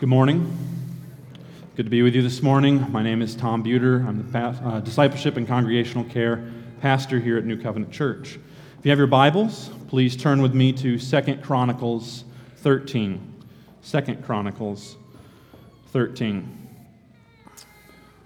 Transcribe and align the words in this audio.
Good 0.00 0.08
morning. 0.08 0.50
Good 1.76 1.84
to 1.84 1.90
be 1.90 2.00
with 2.00 2.14
you 2.14 2.22
this 2.22 2.40
morning. 2.40 2.90
My 2.90 3.02
name 3.02 3.20
is 3.20 3.36
Tom 3.36 3.62
Buiter. 3.62 4.02
I'm 4.06 4.16
the 4.16 4.32
pa- 4.32 4.58
uh, 4.64 4.80
Discipleship 4.80 5.36
and 5.36 5.46
Congregational 5.46 6.04
Care 6.04 6.50
Pastor 6.80 7.20
here 7.20 7.36
at 7.36 7.44
New 7.44 7.60
Covenant 7.60 7.92
Church. 7.92 8.38
If 8.78 8.84
you 8.86 8.90
have 8.92 8.96
your 8.96 9.06
Bibles, 9.06 9.68
please 9.88 10.16
turn 10.16 10.40
with 10.40 10.54
me 10.54 10.72
to 10.72 10.98
2 10.98 11.36
Chronicles 11.42 12.24
13. 12.56 13.44
2 13.84 14.00
Chronicles 14.24 14.96
13. 15.88 16.68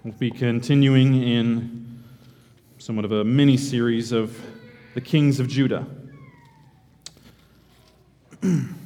We'll 0.05 0.13
be 0.13 0.31
continuing 0.31 1.21
in 1.21 2.05
somewhat 2.77 3.03
of 3.03 3.11
a 3.11 3.25
mini 3.25 3.57
series 3.57 4.13
of 4.13 4.39
the 4.93 5.01
kings 5.01 5.41
of 5.41 5.49
Judah. 5.49 5.85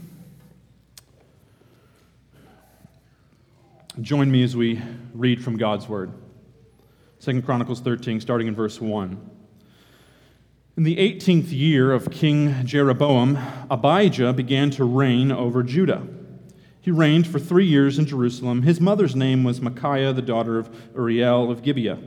Join 4.01 4.31
me 4.31 4.43
as 4.43 4.55
we 4.55 4.81
read 5.13 5.43
from 5.43 5.57
God's 5.57 5.89
Word. 5.89 6.13
2 7.19 7.41
Chronicles 7.41 7.81
13, 7.81 8.21
starting 8.21 8.47
in 8.47 8.55
verse 8.55 8.79
1. 8.79 9.29
In 10.77 10.83
the 10.83 10.95
18th 10.95 11.51
year 11.51 11.91
of 11.91 12.09
King 12.09 12.65
Jeroboam, 12.65 13.37
Abijah 13.69 14.31
began 14.31 14.69
to 14.71 14.85
reign 14.85 15.33
over 15.33 15.63
Judah. 15.63 16.07
He 16.79 16.91
reigned 16.91 17.27
for 17.27 17.39
three 17.39 17.65
years 17.65 17.99
in 17.99 18.05
Jerusalem. 18.05 18.61
His 18.61 18.79
mother's 18.79 19.17
name 19.17 19.43
was 19.43 19.59
Micaiah, 19.59 20.13
the 20.13 20.21
daughter 20.21 20.57
of 20.57 20.73
Uriel 20.95 21.51
of 21.51 21.61
Gibeah. 21.61 21.99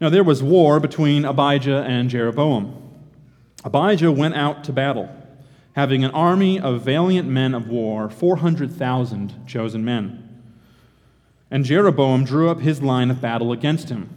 Now 0.00 0.08
there 0.08 0.24
was 0.24 0.42
war 0.42 0.80
between 0.80 1.24
Abijah 1.24 1.84
and 1.84 2.10
Jeroboam. 2.10 2.74
Abijah 3.64 4.10
went 4.10 4.34
out 4.34 4.64
to 4.64 4.72
battle, 4.72 5.08
having 5.74 6.04
an 6.04 6.10
army 6.10 6.58
of 6.58 6.82
valiant 6.82 7.28
men 7.28 7.54
of 7.54 7.68
war, 7.68 8.10
400,000 8.10 9.46
chosen 9.46 9.84
men. 9.84 10.25
And 11.50 11.64
Jeroboam 11.64 12.24
drew 12.24 12.48
up 12.48 12.60
his 12.60 12.82
line 12.82 13.10
of 13.10 13.20
battle 13.20 13.52
against 13.52 13.88
him 13.88 14.10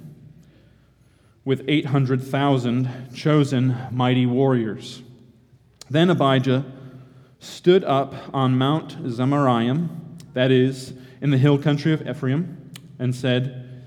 with 1.46 1.64
800,000 1.68 3.10
chosen 3.16 3.76
mighty 3.92 4.26
warriors. 4.26 5.02
Then 5.90 6.10
Abijah 6.10 6.66
stood 7.40 7.84
up 7.84 8.14
on 8.34 8.58
Mount 8.58 9.04
Zemaraim, 9.04 9.90
that 10.34 10.52
is, 10.52 10.94
in 11.22 11.32
the 11.32 11.38
hill 11.38 11.58
country 11.58 11.94
of 11.94 12.08
Ephraim, 12.08 12.72
and 13.00 13.16
said, 13.16 13.84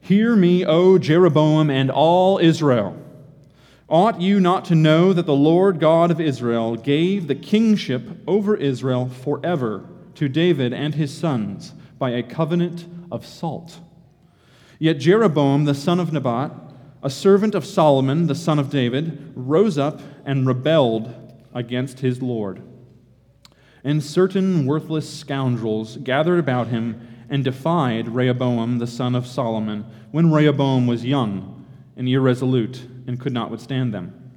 Hear 0.00 0.34
me, 0.34 0.64
O 0.64 0.98
Jeroboam 0.98 1.70
and 1.70 1.90
all 1.90 2.38
Israel. 2.38 2.96
Ought 3.88 4.20
you 4.20 4.40
not 4.40 4.64
to 4.66 4.74
know 4.74 5.12
that 5.12 5.26
the 5.26 5.34
Lord 5.34 5.78
God 5.78 6.10
of 6.10 6.20
Israel 6.20 6.76
gave 6.76 7.26
the 7.26 7.34
kingship 7.34 8.02
over 8.26 8.56
Israel 8.56 9.08
forever 9.08 9.84
to 10.14 10.28
David 10.28 10.72
and 10.72 10.94
his 10.94 11.12
sons? 11.16 11.74
By 12.02 12.10
a 12.10 12.22
covenant 12.24 12.84
of 13.12 13.24
salt. 13.24 13.78
Yet 14.80 14.98
Jeroboam, 14.98 15.66
the 15.66 15.72
son 15.72 16.00
of 16.00 16.12
Nebat, 16.12 16.50
a 17.00 17.08
servant 17.08 17.54
of 17.54 17.64
Solomon, 17.64 18.26
the 18.26 18.34
son 18.34 18.58
of 18.58 18.70
David, 18.70 19.32
rose 19.36 19.78
up 19.78 20.00
and 20.24 20.44
rebelled 20.44 21.14
against 21.54 22.00
his 22.00 22.20
Lord. 22.20 22.60
And 23.84 24.02
certain 24.02 24.66
worthless 24.66 25.08
scoundrels 25.08 25.96
gathered 25.98 26.40
about 26.40 26.66
him 26.66 27.06
and 27.30 27.44
defied 27.44 28.08
Rehoboam, 28.08 28.78
the 28.78 28.88
son 28.88 29.14
of 29.14 29.28
Solomon, 29.28 29.86
when 30.10 30.32
Rehoboam 30.32 30.88
was 30.88 31.04
young 31.04 31.64
and 31.96 32.08
irresolute 32.08 32.82
and 33.06 33.20
could 33.20 33.32
not 33.32 33.48
withstand 33.48 33.94
them. 33.94 34.32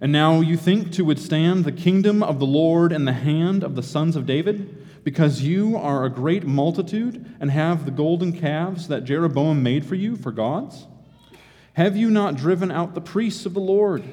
And 0.00 0.12
now 0.12 0.40
you 0.40 0.56
think 0.56 0.92
to 0.92 1.04
withstand 1.04 1.64
the 1.64 1.72
kingdom 1.72 2.22
of 2.22 2.38
the 2.38 2.46
Lord 2.46 2.92
in 2.92 3.06
the 3.06 3.12
hand 3.12 3.64
of 3.64 3.74
the 3.74 3.82
sons 3.82 4.14
of 4.14 4.24
David? 4.24 4.77
Because 5.08 5.40
you 5.40 5.74
are 5.74 6.04
a 6.04 6.10
great 6.10 6.44
multitude 6.44 7.24
and 7.40 7.50
have 7.50 7.86
the 7.86 7.90
golden 7.90 8.30
calves 8.30 8.88
that 8.88 9.04
Jeroboam 9.04 9.62
made 9.62 9.86
for 9.86 9.94
you 9.94 10.16
for 10.16 10.30
gods? 10.30 10.86
Have 11.72 11.96
you 11.96 12.10
not 12.10 12.36
driven 12.36 12.70
out 12.70 12.94
the 12.94 13.00
priests 13.00 13.46
of 13.46 13.54
the 13.54 13.58
Lord, 13.58 14.04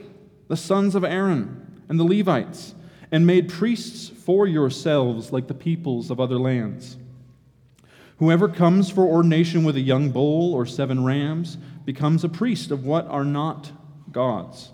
the 0.48 0.56
sons 0.56 0.96
of 0.96 1.04
Aaron, 1.04 1.84
and 1.90 2.00
the 2.00 2.06
Levites, 2.06 2.76
and 3.12 3.28
made 3.28 3.50
priests 3.50 4.08
for 4.08 4.48
yourselves 4.48 5.34
like 5.34 5.50
the 5.50 5.54
peoples 5.54 6.10
of 6.10 6.22
other 6.22 6.40
lands? 6.40 6.96
Whoever 8.20 8.48
comes 8.48 8.90
for 8.90 9.04
ordination 9.04 9.66
with 9.66 9.76
a 9.76 9.82
young 9.82 10.12
bull 10.12 10.54
or 10.54 10.66
seven 10.66 11.04
rams 11.04 11.58
becomes 11.84 12.24
a 12.24 12.30
priest 12.30 12.72
of 12.72 12.86
what 12.86 13.06
are 13.08 13.26
not 13.26 13.70
gods. 14.14 14.72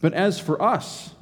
But 0.00 0.14
as 0.14 0.40
for 0.40 0.60
us, 0.60 1.12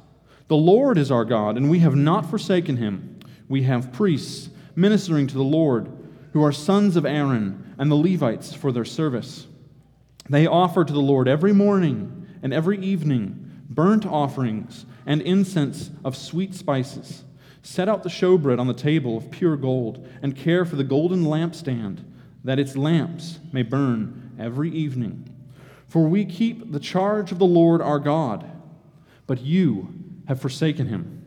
the 0.47 0.57
Lord 0.57 0.97
is 0.97 1.11
our 1.11 1.23
God, 1.23 1.55
and 1.55 1.69
we 1.69 1.77
have 1.81 1.95
not 1.95 2.27
forsaken 2.27 2.77
him 2.77 3.18
we 3.49 3.63
have 3.63 3.91
priests 3.91 4.49
ministering 4.75 5.27
to 5.27 5.35
the 5.35 5.43
Lord 5.43 5.91
who 6.31 6.43
are 6.43 6.51
sons 6.53 6.95
of 6.95 7.05
Aaron 7.05 7.75
and 7.77 7.91
the 7.91 7.95
Levites 7.95 8.53
for 8.53 8.71
their 8.71 8.85
service. 8.85 9.47
They 10.29 10.45
offer 10.45 10.85
to 10.85 10.93
the 10.93 11.01
Lord 11.01 11.27
every 11.27 11.51
morning 11.51 12.27
and 12.41 12.53
every 12.53 12.79
evening 12.79 13.63
burnt 13.69 14.05
offerings 14.05 14.85
and 15.05 15.21
incense 15.21 15.89
of 16.05 16.15
sweet 16.15 16.53
spices. 16.53 17.23
Set 17.63 17.89
out 17.89 18.03
the 18.03 18.09
showbread 18.09 18.59
on 18.59 18.67
the 18.67 18.73
table 18.73 19.17
of 19.17 19.31
pure 19.31 19.57
gold 19.57 20.07
and 20.21 20.35
care 20.35 20.63
for 20.65 20.75
the 20.75 20.83
golden 20.83 21.25
lampstand 21.25 22.03
that 22.43 22.59
its 22.59 22.77
lamps 22.77 23.39
may 23.51 23.63
burn 23.63 24.31
every 24.39 24.69
evening. 24.71 25.27
For 25.87 26.07
we 26.07 26.23
keep 26.23 26.71
the 26.71 26.79
charge 26.79 27.31
of 27.31 27.39
the 27.39 27.45
Lord 27.45 27.81
our 27.81 27.99
God, 27.99 28.49
but 29.27 29.41
you 29.41 29.93
have 30.27 30.39
forsaken 30.39 30.87
him. 30.87 31.23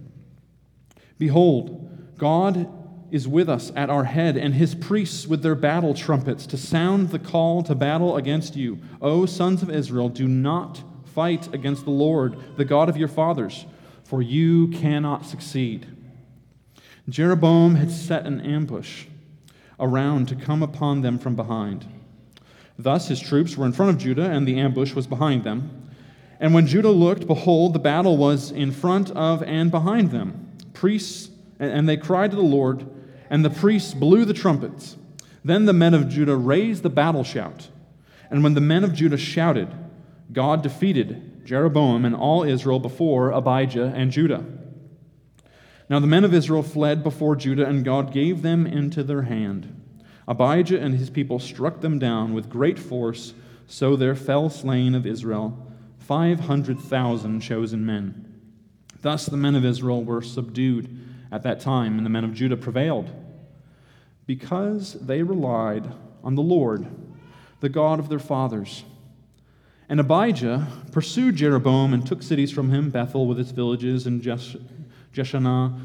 Behold, 1.19 1.81
God 2.22 2.72
is 3.10 3.27
with 3.27 3.49
us 3.49 3.72
at 3.75 3.91
our 3.91 4.05
head, 4.05 4.37
and 4.37 4.55
his 4.55 4.77
priests 4.77 5.27
with 5.27 5.43
their 5.43 5.56
battle 5.56 5.93
trumpets 5.93 6.47
to 6.47 6.56
sound 6.56 7.10
the 7.10 7.19
call 7.19 7.65
to 7.65 7.75
battle 7.75 8.16
against 8.16 8.55
you. 8.55 8.78
O 9.00 9.27
sons 9.27 9.60
of 9.60 9.69
Israel, 9.69 10.09
do 10.09 10.28
not 10.28 10.81
fight 11.05 11.53
against 11.53 11.82
the 11.82 11.91
Lord, 11.91 12.37
the 12.56 12.65
God 12.65 12.88
of 12.88 12.97
your 12.97 13.09
fathers, 13.09 13.66
for 14.05 14.22
you 14.22 14.69
cannot 14.69 15.27
succeed. 15.27 15.84
Jeroboam 17.09 17.75
had 17.75 17.91
set 17.91 18.25
an 18.25 18.41
ambush 18.43 19.06
around 19.81 20.28
to 20.28 20.37
come 20.37 20.62
upon 20.62 21.00
them 21.00 21.19
from 21.19 21.34
behind. 21.34 21.84
Thus 22.78 23.09
his 23.09 23.19
troops 23.19 23.56
were 23.56 23.66
in 23.66 23.72
front 23.72 23.91
of 23.91 23.99
Judah, 23.99 24.31
and 24.31 24.47
the 24.47 24.61
ambush 24.61 24.94
was 24.94 25.09
behind 25.09 25.43
them. 25.43 25.88
And 26.38 26.55
when 26.55 26.69
Judah 26.69 26.91
looked, 26.91 27.27
behold, 27.27 27.72
the 27.72 27.81
battle 27.81 28.16
was 28.16 28.53
in 28.53 28.71
front 28.71 29.11
of 29.11 29.43
and 29.43 29.72
behind 29.72 30.12
them. 30.12 30.53
Priests 30.72 31.31
and 31.62 31.89
they 31.89 31.97
cried 31.97 32.31
to 32.31 32.37
the 32.37 32.43
Lord, 32.43 32.87
and 33.31 33.45
the 33.45 33.50
priests 33.50 33.95
blew 33.95 34.25
the 34.25 34.34
trumpets. 34.34 34.97
Then 35.45 35.65
the 35.65 35.73
men 35.73 35.95
of 35.95 36.09
Judah 36.09 36.37
raised 36.37 36.83
the 36.83 36.91
battle 36.91 37.25
shout. 37.25 37.69
And 38.31 38.43
when 38.43 38.55
the 38.55 38.61
men 38.61 38.84
of 38.84 38.95
Judah 38.95 39.17
shouted, 39.17 39.69
God 40.33 40.62
defeated 40.62 41.45
Jeroboam 41.45 42.05
and 42.05 42.15
all 42.15 42.45
Israel 42.45 42.78
before 42.78 43.31
Abijah 43.31 43.93
and 43.95 44.11
Judah. 44.11 44.45
Now 45.89 45.99
the 45.99 46.06
men 46.06 46.25
of 46.25 46.33
Israel 46.33 46.62
fled 46.62 47.03
before 47.03 47.37
Judah, 47.37 47.67
and 47.67 47.84
God 47.84 48.12
gave 48.12 48.43
them 48.43 48.67
into 48.67 49.03
their 49.03 49.23
hand. 49.23 49.81
Abijah 50.27 50.81
and 50.81 50.94
his 50.94 51.11
people 51.11 51.39
struck 51.39 51.81
them 51.81 51.99
down 51.99 52.33
with 52.33 52.49
great 52.49 52.79
force, 52.79 53.34
so 53.67 53.97
there 53.97 54.15
fell 54.15 54.49
slain 54.49 54.94
of 54.94 55.06
Israel 55.06 55.67
500,000 55.99 57.41
chosen 57.41 57.87
men. 57.87 58.41
Thus 59.00 59.27
the 59.27 59.37
men 59.37 59.55
of 59.55 59.65
Israel 59.65 60.03
were 60.03 60.23
subdued 60.23 61.12
at 61.32 61.43
that 61.43 61.59
time, 61.59 61.97
and 61.97 62.06
the 62.06 62.10
men 62.10 62.25
of 62.25 62.34
Judah 62.34 62.56
prevailed 62.56 63.10
because 64.26 64.93
they 64.93 65.22
relied 65.22 65.91
on 66.22 66.37
the 66.37 66.43
Lord, 66.43 66.87
the 67.60 67.69
God 67.69 67.98
of 67.98 68.09
their 68.09 68.20
fathers. 68.20 68.84
And 69.88 69.98
Abijah 69.98 70.69
pursued 70.93 71.37
Jeroboam 71.37 71.93
and 71.93 72.06
took 72.06 72.23
cities 72.23 72.52
from 72.52 72.70
him 72.70 72.90
Bethel 72.90 73.26
with 73.26 73.40
its 73.40 73.50
villages, 73.50 74.06
and 74.06 74.23
Jeshanah 74.23 75.81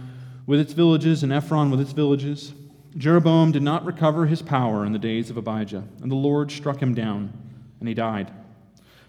with 0.45 0.59
its 0.59 0.73
villages, 0.73 1.23
and 1.23 1.33
Ephron 1.33 1.71
with 1.71 1.81
its 1.81 1.93
villages. 1.93 2.53
Jeroboam 2.95 3.51
did 3.51 3.63
not 3.63 3.85
recover 3.85 4.25
his 4.25 4.41
power 4.41 4.85
in 4.85 4.91
the 4.91 4.99
days 4.99 5.29
of 5.29 5.37
Abijah, 5.37 5.83
and 6.01 6.11
the 6.11 6.15
Lord 6.15 6.51
struck 6.51 6.81
him 6.81 6.93
down, 6.93 7.33
and 7.79 7.87
he 7.87 7.93
died. 7.93 8.31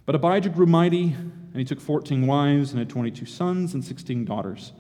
But 0.06 0.14
Abijah 0.14 0.50
grew 0.50 0.66
mighty, 0.66 1.14
and 1.14 1.56
he 1.56 1.64
took 1.64 1.80
14 1.80 2.26
wives, 2.26 2.70
and 2.70 2.78
had 2.78 2.88
22 2.88 3.26
sons 3.26 3.74
and 3.74 3.84
16 3.84 4.24
daughters. 4.24 4.72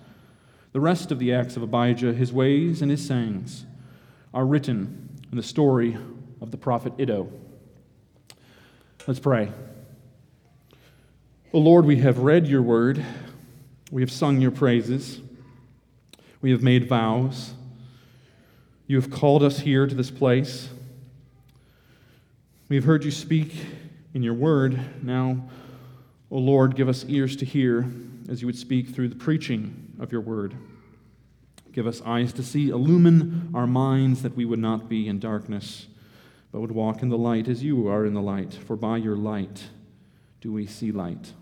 The 0.72 0.80
rest 0.80 1.10
of 1.10 1.18
the 1.18 1.32
acts 1.32 1.56
of 1.56 1.62
Abijah, 1.62 2.12
his 2.12 2.32
ways, 2.32 2.82
and 2.82 2.90
his 2.90 3.06
sayings 3.06 3.64
are 4.34 4.44
written 4.44 5.08
in 5.30 5.36
the 5.36 5.42
story 5.42 5.96
of 6.40 6.50
the 6.50 6.56
prophet 6.56 6.92
Iddo. 6.98 7.32
Let's 9.06 9.20
pray. 9.20 9.50
O 11.54 11.58
Lord, 11.58 11.86
we 11.86 11.96
have 11.96 12.18
read 12.18 12.46
your 12.46 12.60
word, 12.60 13.02
we 13.90 14.02
have 14.02 14.12
sung 14.12 14.40
your 14.40 14.50
praises, 14.50 15.20
we 16.42 16.50
have 16.50 16.62
made 16.62 16.86
vows. 16.86 17.54
You 18.86 18.96
have 19.00 19.10
called 19.10 19.42
us 19.42 19.60
here 19.60 19.86
to 19.86 19.94
this 19.94 20.10
place. 20.10 20.68
We 22.68 22.76
have 22.76 22.84
heard 22.84 23.04
you 23.04 23.10
speak 23.10 23.54
in 24.14 24.22
your 24.22 24.34
word. 24.34 24.80
Now, 25.02 25.48
O 26.30 26.38
Lord, 26.38 26.74
give 26.74 26.88
us 26.88 27.04
ears 27.06 27.36
to 27.36 27.44
hear 27.44 27.90
as 28.30 28.40
you 28.40 28.46
would 28.46 28.56
speak 28.56 28.88
through 28.88 29.08
the 29.08 29.16
preaching 29.16 29.87
of 29.98 30.12
your 30.12 30.20
word. 30.20 30.54
Give 31.72 31.86
us 31.86 32.02
eyes 32.04 32.32
to 32.34 32.42
see, 32.42 32.70
illumine 32.70 33.50
our 33.54 33.66
minds 33.66 34.22
that 34.22 34.34
we 34.34 34.44
would 34.44 34.58
not 34.58 34.88
be 34.88 35.06
in 35.06 35.18
darkness, 35.18 35.86
but 36.50 36.60
would 36.60 36.72
walk 36.72 37.02
in 37.02 37.08
the 37.08 37.18
light 37.18 37.48
as 37.48 37.62
you 37.62 37.88
are 37.88 38.04
in 38.06 38.14
the 38.14 38.22
light. 38.22 38.54
For 38.54 38.76
by 38.76 38.96
your 38.96 39.16
light 39.16 39.64
do 40.40 40.52
we 40.52 40.66
see 40.66 40.92
light. 40.92 41.32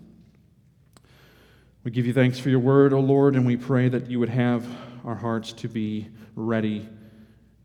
We 1.84 1.90
give 1.90 2.06
you 2.06 2.12
thanks 2.12 2.38
for 2.38 2.50
your 2.50 2.58
word, 2.58 2.92
O 2.92 2.98
Lord, 2.98 3.36
and 3.36 3.46
we 3.46 3.56
pray 3.56 3.88
that 3.88 4.10
you 4.10 4.18
would 4.18 4.28
have 4.28 4.66
our 5.04 5.14
hearts 5.14 5.52
to 5.52 5.68
be 5.68 6.08
ready 6.34 6.88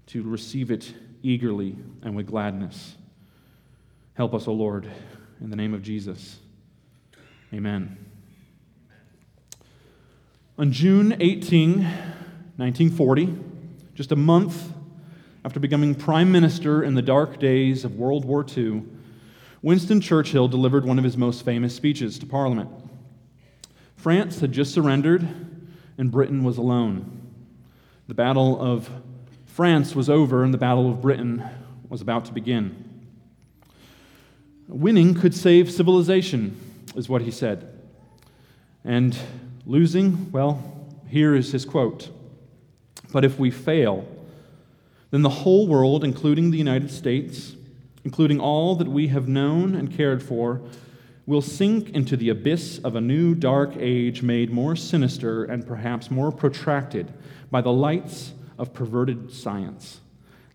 to 0.07 0.21
receive 0.21 0.69
it 0.69 0.93
eagerly 1.23 1.75
and 2.03 2.15
with 2.15 2.27
gladness. 2.27 2.95
Help 4.13 4.33
us, 4.33 4.47
O 4.47 4.53
Lord, 4.53 4.89
in 5.39 5.49
the 5.49 5.55
name 5.55 5.73
of 5.73 5.81
Jesus. 5.81 6.37
Amen. 7.53 8.10
On 10.61 10.71
June 10.71 11.15
18, 11.19 11.79
1940, 11.79 13.35
just 13.95 14.11
a 14.11 14.15
month 14.15 14.71
after 15.43 15.59
becoming 15.59 15.95
prime 15.95 16.31
minister 16.31 16.83
in 16.83 16.93
the 16.93 17.01
dark 17.01 17.39
days 17.39 17.83
of 17.83 17.95
World 17.95 18.25
War 18.25 18.45
II, 18.55 18.83
Winston 19.63 19.99
Churchill 19.99 20.47
delivered 20.47 20.85
one 20.85 20.99
of 20.99 21.03
his 21.03 21.17
most 21.17 21.43
famous 21.43 21.75
speeches 21.75 22.19
to 22.19 22.27
Parliament. 22.27 22.69
France 23.95 24.39
had 24.39 24.51
just 24.51 24.71
surrendered, 24.71 25.27
and 25.97 26.11
Britain 26.11 26.43
was 26.43 26.59
alone. 26.59 27.23
The 28.07 28.13
Battle 28.13 28.61
of 28.61 28.87
France 29.47 29.95
was 29.95 30.11
over, 30.11 30.43
and 30.43 30.53
the 30.53 30.59
Battle 30.59 30.91
of 30.91 31.01
Britain 31.01 31.43
was 31.89 32.01
about 32.01 32.25
to 32.25 32.33
begin. 32.33 33.07
Winning 34.67 35.15
could 35.15 35.33
save 35.33 35.71
civilization, 35.71 36.55
is 36.95 37.09
what 37.09 37.23
he 37.23 37.31
said. 37.31 37.67
And 38.83 39.17
losing, 39.65 40.31
well, 40.31 40.89
here 41.07 41.35
is 41.35 41.51
his 41.51 41.65
quote 41.65 42.09
but 43.11 43.25
if 43.25 43.37
we 43.37 43.51
fail, 43.51 44.07
then 45.11 45.21
the 45.21 45.29
whole 45.29 45.67
world, 45.67 46.03
including 46.03 46.51
the 46.51 46.57
United 46.57 46.89
States, 46.89 47.55
including 48.03 48.39
all 48.39 48.75
that 48.75 48.87
we 48.87 49.07
have 49.09 49.27
known 49.27 49.75
and 49.75 49.95
cared 49.95 50.23
for, 50.23 50.61
will 51.25 51.41
sink 51.41 51.89
into 51.89 52.17
the 52.17 52.29
abyss 52.29 52.79
of 52.79 52.95
a 52.95 53.01
new 53.01 53.35
dark 53.35 53.75
age 53.77 54.21
made 54.21 54.51
more 54.51 54.75
sinister 54.75 55.43
and 55.43 55.67
perhaps 55.67 56.09
more 56.09 56.31
protracted 56.31 57.13
by 57.51 57.61
the 57.61 57.71
lights 57.71 58.33
of 58.57 58.73
perverted 58.73 59.31
science. 59.31 59.99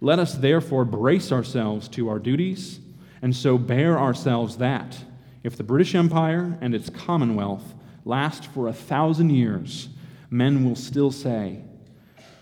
Let 0.01 0.19
us 0.19 0.35
therefore 0.35 0.85
brace 0.85 1.31
ourselves 1.31 1.89
to 1.89 2.09
our 2.09 2.19
duties 2.19 2.81
and 3.23 3.35
so 3.35 3.59
bear 3.59 3.99
ourselves 3.99 4.57
that, 4.59 4.99
if 5.43 5.57
the 5.57 5.63
British 5.63 5.95
Empire 5.95 6.59
and 6.61 6.75
its 6.75 6.91
Commonwealth 6.91 7.75
last 8.07 8.47
for 8.47 8.69
a 8.69 8.73
thousand 8.73 9.31
years, 9.31 9.89
men 10.31 10.65
will 10.65 10.77
still 10.77 11.11
say, 11.11 11.61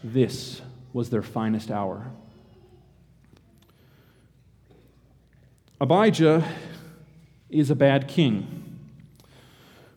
this 0.05 0.61
was 0.93 1.09
their 1.11 1.23
finest 1.23 1.71
hour. 1.71 2.07
Abijah 5.81 6.47
is 7.49 7.71
a 7.71 7.75
bad 7.75 8.07
king. 8.07 8.79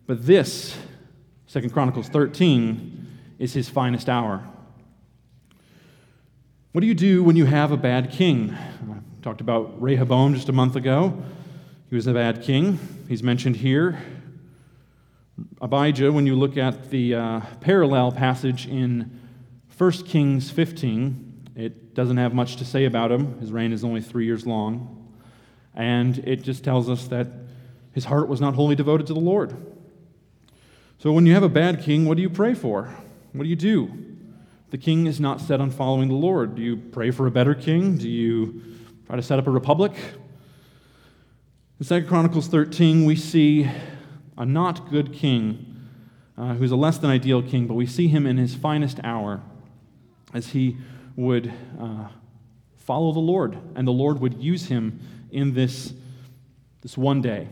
But 0.08 0.26
this, 0.26 0.78
Second 1.46 1.74
Chronicles 1.74 2.08
13, 2.08 3.08
is 3.38 3.54
his 3.54 3.68
finest 3.68 4.08
hour. 4.08 4.48
What 6.72 6.82
do 6.82 6.88
you 6.88 6.96
do 6.96 7.24
when 7.24 7.36
you 7.36 7.46
have 7.46 7.72
a 7.72 7.78
bad 7.78 8.12
king? 8.12 8.54
I 8.54 9.00
talked 9.22 9.42
about 9.42 9.82
Rehoboam 9.82 10.34
just 10.34 10.48
a 10.48 10.54
month 10.54 10.78
ago. 10.78 11.22
He 11.90 11.96
was 11.96 12.08
a 12.08 12.14
bad 12.14 12.42
king. 12.42 12.80
He's 13.10 13.22
mentioned 13.22 13.58
here. 13.58 14.00
Abijah, 15.60 16.12
when 16.12 16.28
you 16.28 16.36
look 16.36 16.56
at 16.56 16.92
the 16.92 17.16
uh, 17.16 17.42
parallel 17.62 18.12
passage 18.12 18.68
in 18.68 19.20
1 19.76 19.92
Kings 20.04 20.52
15, 20.52 21.50
it 21.56 21.96
doesn't 21.96 22.18
have 22.18 22.32
much 22.36 22.58
to 22.58 22.66
say 22.66 22.86
about 22.86 23.12
him. 23.12 23.40
His 23.40 23.52
reign 23.52 23.74
is 23.74 23.84
only 23.84 24.02
three 24.02 24.26
years 24.26 24.46
long. 24.46 25.12
And 25.74 26.20
it 26.20 26.44
just 26.44 26.64
tells 26.64 26.88
us 26.90 27.08
that 27.08 27.28
his 27.92 28.06
heart 28.06 28.28
was 28.28 28.40
not 28.40 28.54
wholly 28.54 28.76
devoted 28.76 29.08
to 29.08 29.16
the 29.16 29.20
Lord. 29.20 29.56
So 31.00 31.12
when 31.12 31.26
you 31.26 31.34
have 31.34 31.42
a 31.42 31.50
bad 31.50 31.82
king, 31.82 32.06
what 32.06 32.18
do 32.18 32.22
you 32.22 32.30
pray 32.30 32.54
for? 32.54 32.94
What 33.34 33.42
do 33.42 33.50
you 33.50 33.56
do? 33.56 33.92
The 34.70 34.78
king 34.78 35.08
is 35.08 35.20
not 35.20 35.42
set 35.42 35.60
on 35.60 35.72
following 35.72 36.08
the 36.08 36.16
Lord. 36.16 36.54
Do 36.54 36.62
you 36.62 36.78
pray 36.78 37.10
for 37.10 37.26
a 37.26 37.32
better 37.32 37.56
king? 37.56 37.98
Do 37.98 38.08
you 38.08 38.62
try 39.08 39.16
to 39.16 39.24
set 39.24 39.40
up 39.40 39.48
a 39.48 39.52
republic? 39.52 39.94
In 41.80 41.86
2 41.88 42.06
Chronicles 42.06 42.48
13, 42.48 43.06
we 43.06 43.16
see 43.16 43.68
a 44.38 44.46
not 44.46 44.90
good 44.90 45.14
king 45.14 45.78
uh, 46.38 46.54
who's 46.54 46.72
a 46.72 46.76
less 46.76 46.98
than 46.98 47.10
ideal 47.10 47.42
king, 47.42 47.66
but 47.66 47.74
we 47.74 47.88
see 47.88 48.08
him 48.08 48.26
in 48.28 48.38
his 48.38 48.54
finest 48.54 49.00
hour 49.04 49.42
as 50.34 50.50
he 50.50 50.78
would 51.16 51.52
uh, 51.80 52.08
follow 52.76 53.12
the 53.12 53.20
Lord, 53.20 53.58
and 53.76 53.88
the 53.88 53.92
Lord 53.92 54.20
would 54.20 54.42
use 54.42 54.68
him 54.68 55.00
in 55.32 55.54
this, 55.54 55.94
this 56.82 56.98
one 56.98 57.22
day. 57.22 57.48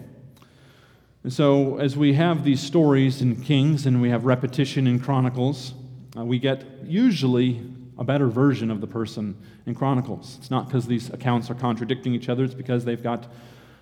And 1.24 1.34
so, 1.34 1.78
as 1.78 1.98
we 1.98 2.14
have 2.14 2.44
these 2.44 2.62
stories 2.62 3.22
in 3.22 3.42
Kings 3.42 3.88
and 3.88 4.00
we 4.00 4.12
have 4.12 4.26
repetition 4.26 4.86
in 4.86 5.00
Chronicles, 5.00 5.74
uh, 6.16 6.24
we 6.24 6.38
get 6.38 6.64
usually 6.84 7.62
a 7.98 8.04
better 8.04 8.28
version 8.28 8.70
of 8.70 8.80
the 8.80 8.88
person 8.88 9.36
in 9.66 9.74
Chronicles. 9.74 10.36
It's 10.40 10.52
not 10.52 10.68
because 10.68 10.86
these 10.86 11.10
accounts 11.10 11.50
are 11.50 11.56
contradicting 11.56 12.14
each 12.14 12.30
other, 12.30 12.44
it's 12.44 12.54
because 12.54 12.86
they've 12.86 13.02
got 13.02 13.28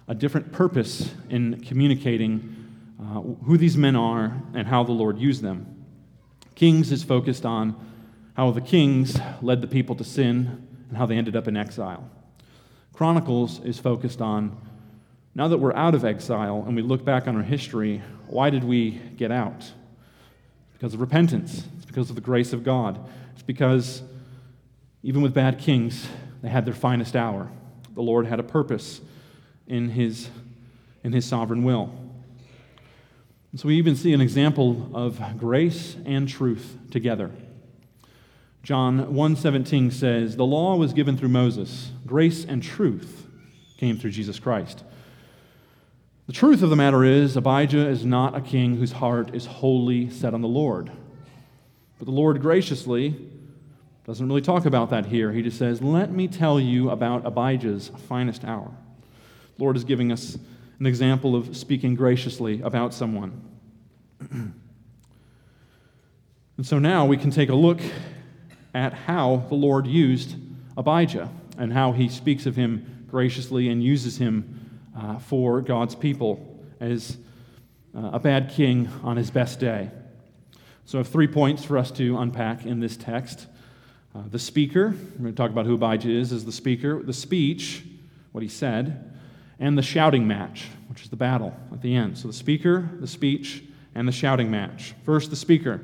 a 0.08 0.16
different 0.16 0.54
purpose 0.54 1.14
in 1.30 1.60
communicating 1.62 2.63
uh, 3.04 3.22
who 3.46 3.58
these 3.58 3.78
men 3.78 3.96
are 3.96 4.42
and 4.54 4.68
how 4.68 4.84
the 4.84 4.92
Lord 4.92 5.18
used 5.18 5.42
them. 5.42 5.86
Kings 6.56 6.92
is 6.92 7.04
focused 7.04 7.46
on 7.46 7.76
how 8.36 8.52
the 8.52 8.62
kings 8.62 9.20
led 9.42 9.62
the 9.62 9.68
people 9.68 9.96
to 9.96 10.04
sin 10.04 10.68
and 10.90 10.98
how 10.98 11.06
they 11.06 11.18
ended 11.18 11.36
up 11.36 11.48
in 11.48 11.58
exile. 11.58 12.10
Chronicles 12.94 13.60
is 13.62 13.80
focused 13.80 14.22
on 14.22 14.58
now 15.36 15.48
that 15.48 15.58
we're 15.58 15.74
out 15.74 15.96
of 15.96 16.06
exile 16.06 16.64
and 16.66 16.76
we 16.76 16.82
look 16.82 17.04
back 17.04 17.28
on 17.28 17.36
our 17.36 17.42
history, 17.42 18.04
why 18.28 18.50
did 18.50 18.64
we 18.64 18.92
get 19.18 19.32
out? 19.32 19.72
Because 20.74 20.94
of 20.94 21.02
repentance. 21.02 21.64
It's 21.78 21.86
because 21.86 22.10
of 22.10 22.16
the 22.16 22.22
grace 22.22 22.54
of 22.54 22.64
God. 22.64 23.00
It's 23.34 23.42
because 23.42 24.04
even 25.02 25.22
with 25.22 25.34
bad 25.34 25.58
kings, 25.58 26.08
they 26.42 26.50
had 26.50 26.66
their 26.66 26.74
finest 26.74 27.16
hour. 27.16 27.50
The 27.96 28.02
Lord 28.02 28.28
had 28.28 28.40
a 28.40 28.44
purpose 28.44 29.02
in 29.68 29.90
his, 29.90 30.30
in 31.04 31.14
his 31.14 31.26
sovereign 31.26 31.64
will. 31.64 31.92
So 33.56 33.68
we 33.68 33.76
even 33.76 33.96
see 33.96 34.14
an 34.14 34.22
example 34.22 34.90
of 34.96 35.22
grace 35.38 35.96
and 36.06 36.28
truth 36.28 36.78
together. 36.90 37.30
John 38.64 39.14
1:17 39.14 39.92
says, 39.92 40.38
"The 40.38 40.46
law 40.46 40.76
was 40.76 40.92
given 40.92 41.18
through 41.18 41.30
Moses; 41.30 41.92
grace 42.08 42.46
and 42.46 42.64
truth 42.64 43.28
came 43.78 43.98
through 43.98 44.12
Jesus 44.12 44.40
Christ." 44.40 44.84
The 46.26 46.34
truth 46.34 46.64
of 46.64 46.72
the 46.72 46.76
matter 46.76 47.04
is, 47.04 47.36
Abijah 47.36 47.90
is 47.90 48.04
not 48.06 48.36
a 48.36 48.42
king 48.42 48.78
whose 48.78 48.94
heart 48.94 49.36
is 49.36 49.46
wholly 49.46 50.10
set 50.10 50.34
on 50.34 50.42
the 50.42 50.48
Lord. 50.48 50.90
But 52.00 52.06
the 52.06 52.12
Lord 52.12 52.42
graciously 52.42 53.14
doesn't 54.08 54.28
really 54.28 54.42
talk 54.42 54.66
about 54.66 54.90
that 54.90 55.06
here. 55.06 55.32
He 55.32 55.44
just 55.44 55.60
says, 55.60 55.82
Let 55.82 56.12
me 56.12 56.28
tell 56.28 56.60
you 56.60 56.90
about 56.90 57.26
Abijah's 57.26 57.90
finest 58.08 58.46
hour. 58.46 58.72
The 59.58 59.64
Lord 59.64 59.78
is 59.78 59.84
giving 59.84 60.12
us 60.12 60.40
an 60.80 60.86
example 60.86 61.36
of 61.36 61.56
speaking 61.56 61.96
graciously 61.96 62.62
about 62.62 62.94
someone. 62.94 63.53
and 66.58 66.66
so 66.66 66.80
now 66.80 67.06
we 67.06 67.18
can 67.18 67.32
take 67.32 67.50
a 67.50 67.56
look 67.56 67.80
at 68.74 68.94
how 68.94 69.46
the 69.50 69.56
Lord 69.56 69.86
used 69.88 70.36
Abijah 70.78 71.30
and 71.58 71.72
how 71.74 71.92
he 71.92 72.10
speaks 72.10 72.46
of 72.46 72.56
him 72.56 73.06
graciously 73.10 73.70
and 73.70 73.84
uses 73.84 74.18
him 74.18 74.82
uh, 74.98 75.20
for 75.20 75.62
God's 75.62 75.96
people 75.96 76.64
as 76.80 77.18
uh, 77.96 78.12
a 78.14 78.20
bad 78.20 78.50
king 78.50 78.90
on 79.04 79.18
his 79.18 79.30
best 79.30 79.60
day. 79.60 79.92
So 80.86 80.98
I 80.98 81.02
have 81.02 81.08
three 81.08 81.28
points 81.28 81.64
for 81.64 81.78
us 81.78 81.92
to 81.92 82.18
unpack 82.18 82.66
in 82.66 82.80
this 82.80 82.98
text. 82.98 83.48
Uh, 84.16 84.24
the 84.30 84.40
speaker, 84.40 84.90
we're 84.90 85.24
going 85.24 85.34
to 85.34 85.38
talk 85.38 85.52
about 85.52 85.66
who 85.66 85.76
Abijah 85.76 86.10
is 86.10 86.32
as 86.32 86.46
the 86.46 86.52
speaker, 86.52 87.02
the 87.02 87.14
speech, 87.14 87.84
what 88.32 88.42
he 88.42 88.50
said, 88.50 89.12
and 89.60 89.78
the 89.78 89.82
shouting 89.82 90.28
match, 90.28 90.68
which 90.88 91.04
is 91.04 91.10
the 91.10 91.16
battle 91.16 91.56
at 91.72 91.82
the 91.82 91.96
end. 91.96 92.18
So 92.18 92.28
the 92.28 92.34
speaker, 92.34 92.90
the 93.00 93.08
speech, 93.08 93.64
and 93.96 94.08
the 94.08 94.12
shouting 94.12 94.50
match. 94.50 94.94
First, 95.04 95.30
the 95.30 95.36
speaker. 95.36 95.82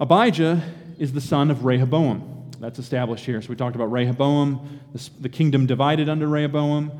Abijah 0.00 0.62
is 0.98 1.12
the 1.12 1.20
son 1.20 1.50
of 1.50 1.64
Rehoboam. 1.64 2.50
That's 2.58 2.78
established 2.78 3.24
here. 3.24 3.42
So 3.42 3.48
we 3.48 3.56
talked 3.56 3.74
about 3.74 3.90
Rehoboam, 3.90 4.80
the 5.20 5.28
kingdom 5.28 5.66
divided 5.66 6.08
under 6.08 6.28
Rehoboam. 6.28 6.92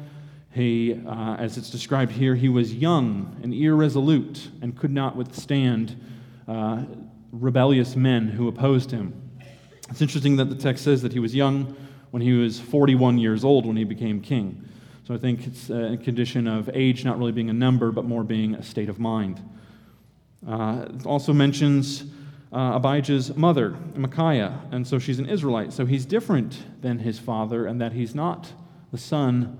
He, 0.52 1.00
uh, 1.06 1.36
as 1.36 1.56
it's 1.56 1.70
described 1.70 2.12
here, 2.12 2.34
he 2.34 2.48
was 2.48 2.74
young 2.74 3.38
and 3.42 3.54
irresolute 3.54 4.50
and 4.60 4.76
could 4.76 4.90
not 4.90 5.16
withstand 5.16 5.96
uh, 6.48 6.82
rebellious 7.30 7.96
men 7.96 8.28
who 8.28 8.48
opposed 8.48 8.90
him. 8.90 9.14
It's 9.88 10.02
interesting 10.02 10.36
that 10.36 10.46
the 10.46 10.56
text 10.56 10.84
says 10.84 11.00
that 11.02 11.12
he 11.12 11.18
was 11.18 11.34
young 11.34 11.76
when 12.10 12.22
he 12.22 12.32
was 12.32 12.60
41 12.60 13.18
years 13.18 13.44
old 13.44 13.64
when 13.64 13.76
he 13.76 13.84
became 13.84 14.20
king. 14.20 14.68
So 15.06 15.14
I 15.14 15.18
think 15.18 15.46
it's 15.46 15.70
a 15.70 15.96
condition 15.96 16.46
of 16.46 16.70
age 16.74 17.04
not 17.04 17.18
really 17.18 17.32
being 17.32 17.50
a 17.50 17.54
number, 17.54 17.90
but 17.90 18.04
more 18.04 18.22
being 18.22 18.54
a 18.54 18.62
state 18.62 18.88
of 18.88 18.98
mind. 18.98 19.40
Uh, 20.46 20.86
also 21.04 21.32
mentions 21.32 22.04
uh, 22.52 22.78
Abijah's 22.78 23.34
mother, 23.36 23.76
Micaiah, 23.94 24.60
and 24.72 24.86
so 24.86 24.98
she's 24.98 25.18
an 25.18 25.26
Israelite. 25.28 25.72
So 25.72 25.86
he's 25.86 26.04
different 26.04 26.58
than 26.82 26.98
his 26.98 27.18
father 27.18 27.66
and 27.66 27.80
that 27.80 27.92
he's 27.92 28.14
not 28.14 28.52
the 28.90 28.98
son 28.98 29.56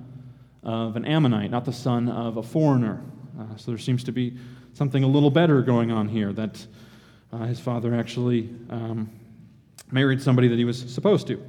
of 0.62 0.97
an 0.97 1.05
Ammonite, 1.05 1.51
not 1.51 1.65
the 1.65 1.73
son 1.73 2.09
of 2.09 2.37
a 2.37 2.43
foreigner. 2.43 3.03
Uh, 3.39 3.57
so 3.57 3.71
there 3.71 3.79
seems 3.79 4.05
to 4.05 4.12
be 4.12 4.37
something 4.75 5.05
a 5.05 5.07
little 5.07 5.31
better 5.31 5.62
going 5.62 5.91
on 5.91 6.09
here 6.09 6.33
that 6.33 6.67
uh, 7.33 7.39
his 7.47 7.59
father 7.59 7.95
actually 7.95 8.51
um, 8.69 9.11
married 9.91 10.21
somebody 10.21 10.49
that 10.49 10.59
he 10.59 10.65
was 10.65 10.79
supposed 10.93 11.27
to. 11.29 11.43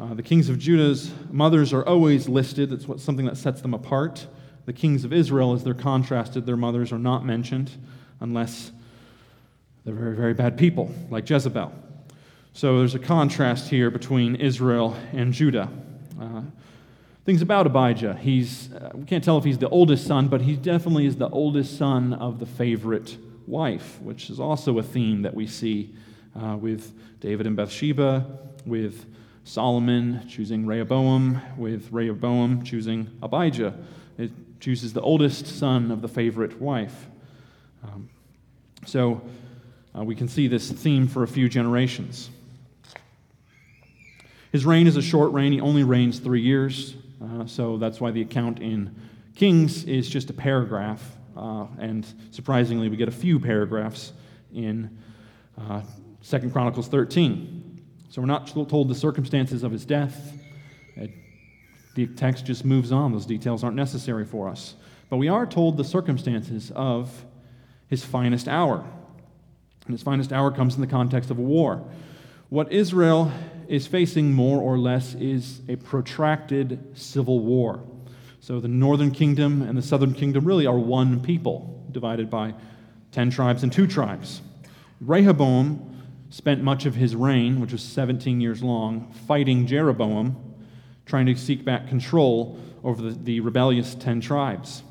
Uh, 0.00 0.14
the 0.14 0.22
kings 0.22 0.48
of 0.48 0.58
Judah's 0.58 1.12
mothers 1.30 1.72
are 1.72 1.86
always 1.86 2.28
listed. 2.28 2.70
That's 2.70 2.88
what, 2.88 2.98
something 2.98 3.26
that 3.26 3.36
sets 3.36 3.60
them 3.60 3.74
apart. 3.74 4.26
The 4.64 4.72
kings 4.72 5.04
of 5.04 5.12
Israel, 5.12 5.52
as 5.52 5.64
they're 5.64 5.74
contrasted, 5.74 6.46
their 6.46 6.56
mothers 6.56 6.92
are 6.92 6.98
not 6.98 7.24
mentioned 7.26 7.72
unless 8.22 8.70
they're 9.84 9.94
very, 9.94 10.14
very 10.14 10.32
bad 10.32 10.56
people, 10.56 10.94
like 11.10 11.28
Jezebel. 11.28 11.72
So 12.52 12.78
there's 12.78 12.94
a 12.94 13.00
contrast 13.00 13.68
here 13.68 13.90
between 13.90 14.36
Israel 14.36 14.96
and 15.12 15.32
Judah. 15.32 15.68
Uh, 16.20 16.42
things 17.24 17.42
about 17.42 17.66
Abijah. 17.66 18.14
He's, 18.20 18.72
uh, 18.72 18.90
we 18.94 19.04
can't 19.04 19.24
tell 19.24 19.38
if 19.38 19.44
he's 19.44 19.58
the 19.58 19.68
oldest 19.68 20.06
son, 20.06 20.28
but 20.28 20.42
he 20.42 20.54
definitely 20.54 21.06
is 21.06 21.16
the 21.16 21.28
oldest 21.30 21.76
son 21.76 22.12
of 22.12 22.38
the 22.38 22.46
favorite 22.46 23.16
wife, 23.46 23.98
which 24.02 24.30
is 24.30 24.38
also 24.38 24.78
a 24.78 24.82
theme 24.82 25.22
that 25.22 25.34
we 25.34 25.46
see 25.46 25.94
uh, 26.40 26.56
with 26.56 26.92
David 27.20 27.46
and 27.46 27.56
Bathsheba, 27.56 28.24
with 28.64 29.06
Solomon 29.44 30.24
choosing 30.28 30.64
Rehoboam, 30.64 31.40
with 31.56 31.90
Rehoboam 31.90 32.62
choosing 32.62 33.10
Abijah. 33.20 33.74
It 34.16 34.30
chooses 34.60 34.92
the 34.92 35.00
oldest 35.00 35.46
son 35.46 35.90
of 35.90 36.02
the 36.02 36.08
favorite 36.08 36.60
wife. 36.60 37.08
Um, 37.82 38.08
so 38.84 39.22
uh, 39.96 40.04
we 40.04 40.14
can 40.14 40.28
see 40.28 40.48
this 40.48 40.70
theme 40.70 41.06
for 41.06 41.22
a 41.22 41.28
few 41.28 41.48
generations. 41.48 42.30
His 44.50 44.66
reign 44.66 44.86
is 44.86 44.96
a 44.96 45.02
short 45.02 45.32
reign. 45.32 45.52
He 45.52 45.60
only 45.60 45.84
reigns 45.84 46.18
three 46.18 46.42
years. 46.42 46.94
Uh, 47.22 47.46
so 47.46 47.76
that's 47.78 48.00
why 48.00 48.10
the 48.10 48.20
account 48.20 48.60
in 48.60 48.94
Kings 49.34 49.84
is 49.84 50.08
just 50.08 50.28
a 50.30 50.32
paragraph. 50.32 51.16
Uh, 51.36 51.66
and 51.78 52.06
surprisingly, 52.30 52.88
we 52.88 52.96
get 52.96 53.08
a 53.08 53.12
few 53.12 53.40
paragraphs 53.40 54.12
in 54.52 54.98
uh, 55.58 55.82
Second 56.20 56.52
Chronicles 56.52 56.88
13. 56.88 57.82
So 58.10 58.20
we're 58.20 58.26
not 58.26 58.46
told 58.46 58.88
the 58.88 58.94
circumstances 58.94 59.62
of 59.62 59.72
his 59.72 59.86
death. 59.86 60.34
The 61.94 62.06
text 62.06 62.46
just 62.46 62.64
moves 62.64 62.90
on. 62.90 63.12
Those 63.12 63.26
details 63.26 63.62
aren't 63.62 63.76
necessary 63.76 64.24
for 64.24 64.48
us. 64.48 64.76
But 65.10 65.18
we 65.18 65.28
are 65.28 65.46
told 65.46 65.76
the 65.76 65.84
circumstances 65.84 66.72
of 66.74 67.24
his 67.92 68.02
finest 68.02 68.48
hour. 68.48 68.82
And 69.84 69.92
his 69.92 70.00
finest 70.00 70.32
hour 70.32 70.50
comes 70.50 70.76
in 70.76 70.80
the 70.80 70.86
context 70.86 71.30
of 71.30 71.38
a 71.38 71.42
war. 71.42 71.84
What 72.48 72.72
Israel 72.72 73.30
is 73.68 73.86
facing 73.86 74.32
more 74.32 74.62
or 74.62 74.78
less 74.78 75.12
is 75.12 75.60
a 75.68 75.76
protracted 75.76 76.98
civil 76.98 77.40
war. 77.40 77.84
So 78.40 78.60
the 78.60 78.68
northern 78.68 79.10
kingdom 79.10 79.60
and 79.60 79.76
the 79.76 79.82
southern 79.82 80.14
kingdom 80.14 80.46
really 80.46 80.66
are 80.66 80.78
one 80.78 81.20
people, 81.20 81.86
divided 81.92 82.30
by 82.30 82.54
10 83.10 83.28
tribes 83.28 83.62
and 83.62 83.70
two 83.70 83.86
tribes. 83.86 84.40
Rehoboam 85.02 86.02
spent 86.30 86.62
much 86.62 86.86
of 86.86 86.94
his 86.94 87.14
reign, 87.14 87.60
which 87.60 87.72
was 87.72 87.82
17 87.82 88.40
years 88.40 88.62
long, 88.62 89.12
fighting 89.28 89.66
Jeroboam, 89.66 90.34
trying 91.04 91.26
to 91.26 91.36
seek 91.36 91.62
back 91.62 91.88
control 91.88 92.58
over 92.82 93.02
the, 93.02 93.10
the 93.10 93.40
rebellious 93.40 93.94
10 93.94 94.22
tribes, 94.22 94.82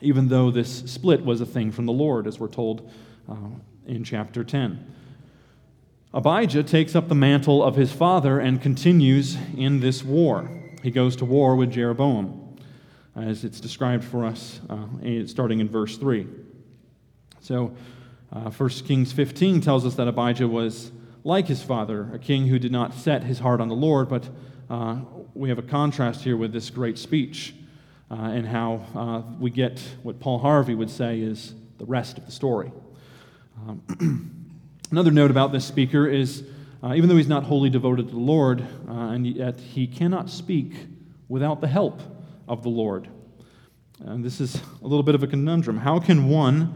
even 0.00 0.28
though 0.28 0.50
this 0.50 0.82
split 0.90 1.24
was 1.24 1.40
a 1.40 1.46
thing 1.46 1.70
from 1.70 1.86
the 1.86 1.92
Lord, 1.92 2.26
as 2.26 2.38
we're 2.38 2.48
told 2.48 2.90
uh, 3.28 3.34
in 3.86 4.04
chapter 4.04 4.44
10. 4.44 4.94
Abijah 6.12 6.64
takes 6.64 6.96
up 6.96 7.08
the 7.08 7.14
mantle 7.14 7.62
of 7.62 7.76
his 7.76 7.92
father 7.92 8.40
and 8.40 8.60
continues 8.60 9.36
in 9.56 9.80
this 9.80 10.02
war. 10.02 10.50
He 10.82 10.90
goes 10.90 11.14
to 11.16 11.24
war 11.24 11.54
with 11.54 11.70
Jeroboam, 11.70 12.56
as 13.14 13.44
it's 13.44 13.60
described 13.60 14.02
for 14.04 14.24
us 14.24 14.60
uh, 14.68 15.26
starting 15.26 15.60
in 15.60 15.68
verse 15.68 15.96
3. 15.98 16.26
So, 17.40 17.74
uh, 18.32 18.50
1 18.50 18.68
Kings 18.86 19.12
15 19.12 19.60
tells 19.60 19.84
us 19.84 19.94
that 19.96 20.08
Abijah 20.08 20.48
was 20.48 20.90
like 21.22 21.46
his 21.46 21.62
father, 21.62 22.08
a 22.14 22.18
king 22.18 22.46
who 22.46 22.58
did 22.58 22.72
not 22.72 22.94
set 22.94 23.24
his 23.24 23.40
heart 23.40 23.60
on 23.60 23.68
the 23.68 23.74
Lord, 23.74 24.08
but 24.08 24.28
uh, 24.68 25.00
we 25.34 25.48
have 25.48 25.58
a 25.58 25.62
contrast 25.62 26.22
here 26.22 26.36
with 26.36 26.52
this 26.52 26.70
great 26.70 26.98
speech 26.98 27.54
uh, 28.10 28.14
and 28.14 28.46
how 28.46 28.84
uh, 28.94 29.22
we 29.38 29.50
get 29.50 29.80
what 30.02 30.18
Paul 30.20 30.38
Harvey 30.38 30.74
would 30.74 30.90
say 30.90 31.20
is 31.20 31.54
the 31.78 31.84
rest 31.84 32.18
of 32.18 32.26
the 32.26 32.32
story. 32.32 32.72
Um, 33.66 34.46
another 34.90 35.10
note 35.10 35.30
about 35.30 35.52
this 35.52 35.64
speaker 35.64 36.08
is 36.08 36.44
uh, 36.82 36.94
even 36.94 37.08
though 37.08 37.16
he's 37.16 37.28
not 37.28 37.44
wholly 37.44 37.68
devoted 37.68 38.08
to 38.08 38.14
the 38.14 38.20
Lord, 38.20 38.66
uh, 38.88 38.92
and 38.92 39.26
yet 39.26 39.60
he 39.60 39.86
cannot 39.86 40.30
speak 40.30 40.72
without 41.28 41.60
the 41.60 41.68
help 41.68 42.00
of 42.48 42.62
the 42.62 42.70
Lord. 42.70 43.08
And 44.00 44.24
this 44.24 44.40
is 44.40 44.60
a 44.82 44.86
little 44.86 45.02
bit 45.02 45.14
of 45.14 45.22
a 45.22 45.26
conundrum. 45.26 45.78
How 45.78 46.00
can 46.00 46.28
one 46.28 46.72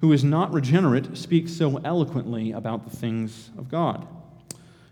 who 0.00 0.12
is 0.12 0.24
not 0.24 0.52
regenerate 0.52 1.16
speak 1.16 1.48
so 1.48 1.76
eloquently 1.84 2.52
about 2.52 2.90
the 2.90 2.96
things 2.96 3.50
of 3.58 3.68
God? 3.68 4.06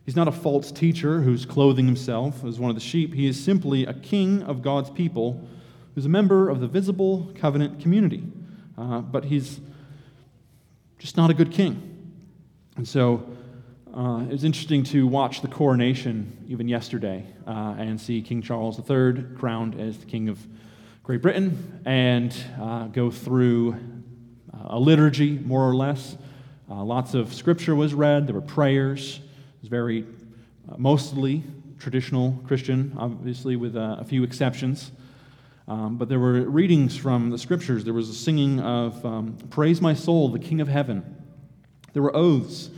He's 0.05 0.17
not 0.17 0.29
a 0.29 0.33
false 0.33 0.71
teacher 0.71 1.23
who's 1.23 1.47
clothing 1.47 1.87
himself 1.87 2.45
as 2.45 2.59
one 2.59 2.69
of 2.69 2.77
the 2.77 2.83
sheep. 2.83 3.15
He 3.15 3.27
is 3.27 3.43
simply 3.43 3.87
a 3.87 3.95
king 3.95 4.43
of 4.43 4.61
God's 4.61 4.91
people 4.91 5.49
who's 5.95 6.07
a 6.07 6.09
member 6.09 6.49
of 6.49 6.61
the 6.61 6.67
visible 6.67 7.31
covenant 7.35 7.81
community. 7.81 8.25
Uh, 8.77 9.01
but 9.01 9.25
he's 9.25 9.61
just 10.99 11.17
not 11.17 11.31
a 11.31 11.35
good 11.35 11.51
king. 11.51 11.89
And 12.77 12.89
so 12.89 13.27
uh, 13.95 14.23
it 14.23 14.33
was 14.33 14.45
interesting 14.45 14.83
to 14.85 15.07
watch 15.07 15.43
the 15.43 15.49
coronation 15.49 16.45
even 16.49 16.67
yesterday 16.67 17.27
uh, 17.47 17.75
and 17.79 18.01
see 18.01 18.23
King 18.23 18.41
Charles 18.41 18.79
III 18.79 19.25
crowned 19.37 19.79
as 19.79 19.99
the 19.99 20.07
King 20.07 20.29
of 20.31 20.39
Great 21.03 21.21
Britain 21.21 21.81
and 21.85 22.35
uh, 22.61 22.87
go 22.87 23.11
through 23.11 23.75
uh, 24.55 24.77
a 24.77 24.79
liturgy, 24.79 25.39
more 25.39 25.69
or 25.69 25.75
less. 25.75 26.17
Uh, 26.71 26.83
lots 26.83 27.13
of 27.13 27.35
scripture 27.35 27.75
was 27.75 27.93
read, 27.93 28.27
there 28.27 28.35
were 28.35 28.41
prayers. 28.41 29.19
It 29.19 29.63
was 29.63 29.69
very, 29.69 30.07
mostly 30.79 31.43
traditional 31.79 32.41
Christian, 32.47 32.95
obviously, 32.97 33.57
with 33.57 33.77
a 33.77 34.05
few 34.09 34.23
exceptions. 34.23 34.93
Um, 35.69 35.97
but 35.97 36.09
there 36.09 36.19
were 36.19 36.43
readings 36.43 36.97
from 36.97 37.31
the 37.31 37.39
scriptures. 37.39 37.85
There 37.85 37.95
was 37.95 38.09
a 38.09 38.15
singing 38.15 38.61
of 38.61 39.05
um, 39.07 39.37
Praise 39.51 39.81
My 39.81 39.95
Soul, 39.95 40.29
the 40.29 40.39
King 40.39 40.61
of 40.61 40.69
Heaven. 40.69 41.17
There 41.93 42.03
were 42.03 42.15
oaths. 42.15 42.71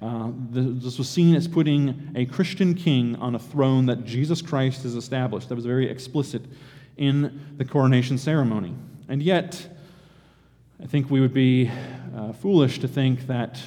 Uh, 0.00 0.30
this 0.50 0.96
was 0.96 1.08
seen 1.08 1.34
as 1.34 1.46
putting 1.46 2.12
a 2.14 2.24
Christian 2.24 2.74
king 2.74 3.16
on 3.16 3.34
a 3.34 3.38
throne 3.38 3.86
that 3.86 4.04
Jesus 4.04 4.40
Christ 4.40 4.84
has 4.84 4.94
established. 4.94 5.50
That 5.50 5.56
was 5.56 5.66
very 5.66 5.90
explicit 5.90 6.42
in 6.96 7.40
the 7.58 7.64
coronation 7.64 8.16
ceremony. 8.16 8.74
And 9.08 9.22
yet, 9.22 9.68
I 10.82 10.86
think 10.86 11.10
we 11.10 11.20
would 11.20 11.34
be 11.34 11.70
uh, 12.16 12.32
foolish 12.32 12.78
to 12.78 12.88
think 12.88 13.26
that 13.26 13.60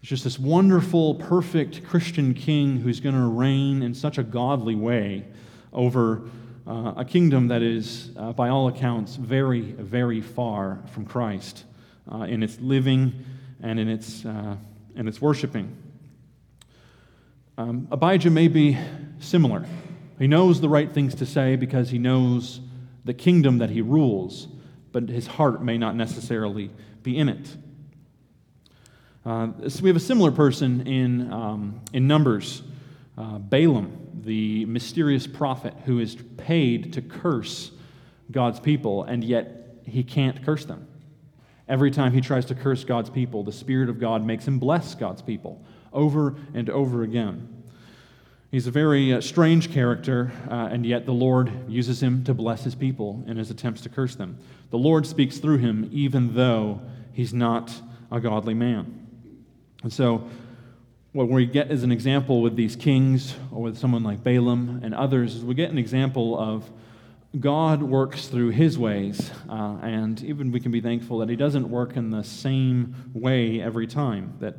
it's 0.00 0.10
just 0.10 0.24
this 0.24 0.38
wonderful, 0.38 1.14
perfect 1.14 1.82
Christian 1.86 2.34
king 2.34 2.76
who's 2.76 3.00
going 3.00 3.14
to 3.14 3.26
reign 3.26 3.82
in 3.82 3.94
such 3.94 4.18
a 4.18 4.22
godly 4.22 4.74
way 4.74 5.24
over 5.72 6.28
uh, 6.66 6.94
a 6.96 7.04
kingdom 7.04 7.48
that 7.48 7.62
is, 7.62 8.10
uh, 8.16 8.32
by 8.32 8.48
all 8.48 8.68
accounts, 8.68 9.16
very, 9.16 9.60
very 9.60 10.20
far 10.20 10.80
from 10.92 11.04
Christ 11.04 11.64
uh, 12.10 12.22
in 12.22 12.42
its 12.42 12.58
living 12.60 13.24
and 13.62 13.78
in 13.78 13.88
its, 13.88 14.24
uh, 14.24 14.56
in 14.96 15.06
its 15.06 15.20
worshiping. 15.20 15.76
Um, 17.58 17.86
Abijah 17.90 18.30
may 18.30 18.48
be 18.48 18.78
similar. 19.20 19.66
He 20.18 20.26
knows 20.26 20.60
the 20.60 20.68
right 20.68 20.90
things 20.90 21.14
to 21.16 21.26
say 21.26 21.56
because 21.56 21.90
he 21.90 21.98
knows 21.98 22.60
the 23.04 23.14
kingdom 23.14 23.58
that 23.58 23.70
he 23.70 23.82
rules, 23.82 24.48
but 24.90 25.08
his 25.08 25.26
heart 25.26 25.62
may 25.62 25.76
not 25.76 25.96
necessarily 25.96 26.70
be 27.02 27.18
in 27.18 27.28
it. 27.28 27.56
Uh, 29.26 29.48
so 29.68 29.82
we 29.82 29.88
have 29.88 29.96
a 29.96 30.00
similar 30.00 30.30
person 30.30 30.86
in, 30.86 31.32
um, 31.32 31.80
in 31.92 32.06
Numbers, 32.06 32.62
uh, 33.18 33.38
Balaam 33.38 34.03
the 34.22 34.64
mysterious 34.66 35.26
prophet 35.26 35.74
who 35.84 35.98
is 35.98 36.16
paid 36.36 36.92
to 36.94 37.02
curse 37.02 37.70
God's 38.30 38.60
people, 38.60 39.04
and 39.04 39.22
yet 39.22 39.78
he 39.84 40.02
can't 40.02 40.44
curse 40.44 40.64
them. 40.64 40.86
Every 41.68 41.90
time 41.90 42.12
he 42.12 42.20
tries 42.20 42.44
to 42.46 42.54
curse 42.54 42.84
God's 42.84 43.10
people, 43.10 43.42
the 43.42 43.52
Spirit 43.52 43.88
of 43.88 43.98
God 43.98 44.24
makes 44.24 44.46
him 44.46 44.58
bless 44.58 44.94
God's 44.94 45.22
people 45.22 45.64
over 45.92 46.34
and 46.52 46.68
over 46.68 47.02
again. 47.02 47.48
He's 48.50 48.66
a 48.66 48.70
very 48.70 49.12
uh, 49.12 49.20
strange 49.20 49.72
character, 49.72 50.30
uh, 50.48 50.68
and 50.70 50.86
yet 50.86 51.06
the 51.06 51.12
Lord 51.12 51.68
uses 51.68 52.02
him 52.02 52.22
to 52.24 52.34
bless 52.34 52.62
his 52.62 52.74
people 52.74 53.24
in 53.26 53.36
his 53.36 53.50
attempts 53.50 53.80
to 53.80 53.88
curse 53.88 54.14
them. 54.14 54.38
The 54.70 54.78
Lord 54.78 55.06
speaks 55.06 55.38
through 55.38 55.58
him, 55.58 55.88
even 55.92 56.34
though 56.34 56.80
he's 57.12 57.34
not 57.34 57.72
a 58.12 58.20
godly 58.20 58.54
man. 58.54 59.08
And 59.82 59.92
so 59.92 60.28
what 61.14 61.28
we 61.28 61.46
get 61.46 61.70
as 61.70 61.84
an 61.84 61.92
example 61.92 62.42
with 62.42 62.56
these 62.56 62.74
kings 62.74 63.36
or 63.52 63.62
with 63.62 63.78
someone 63.78 64.02
like 64.02 64.24
Balaam 64.24 64.80
and 64.82 64.92
others 64.92 65.36
is 65.36 65.44
we 65.44 65.54
get 65.54 65.70
an 65.70 65.78
example 65.78 66.36
of 66.36 66.68
God 67.38 67.84
works 67.84 68.26
through 68.26 68.50
his 68.50 68.76
ways, 68.76 69.30
uh, 69.48 69.76
and 69.80 70.20
even 70.24 70.50
we 70.50 70.58
can 70.58 70.72
be 70.72 70.80
thankful 70.80 71.18
that 71.18 71.28
he 71.28 71.36
doesn't 71.36 71.70
work 71.70 71.96
in 71.96 72.10
the 72.10 72.24
same 72.24 72.96
way 73.14 73.60
every 73.60 73.86
time. 73.86 74.34
That 74.40 74.56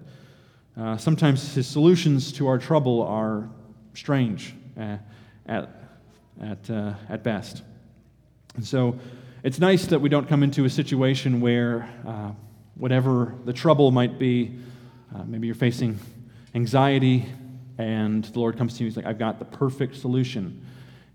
uh, 0.78 0.96
sometimes 0.96 1.56
his 1.56 1.68
solutions 1.68 2.32
to 2.34 2.48
our 2.48 2.58
trouble 2.58 3.02
are 3.02 3.50
strange 3.94 4.54
uh, 4.80 4.98
at, 5.46 5.70
at, 6.42 6.70
uh, 6.70 6.94
at 7.10 7.22
best. 7.22 7.64
And 8.56 8.66
so 8.66 8.98
it's 9.44 9.60
nice 9.60 9.88
that 9.88 10.00
we 10.00 10.08
don't 10.08 10.28
come 10.28 10.42
into 10.42 10.64
a 10.64 10.70
situation 10.70 11.42
where 11.42 11.90
uh, 12.08 12.32
whatever 12.76 13.36
the 13.44 13.54
trouble 13.54 13.92
might 13.92 14.18
be, 14.18 14.56
uh, 15.14 15.24
maybe 15.26 15.48
you're 15.48 15.56
facing 15.56 16.00
anxiety, 16.56 17.28
and 17.78 18.24
the 18.26 18.40
Lord 18.40 18.58
comes 18.58 18.78
to 18.78 18.84
you, 18.84 18.90
He's 18.90 18.98
like, 18.98 19.06
I've 19.06 19.20
got 19.20 19.38
the 19.38 19.46
perfect 19.46 19.96
solution. 19.98 20.66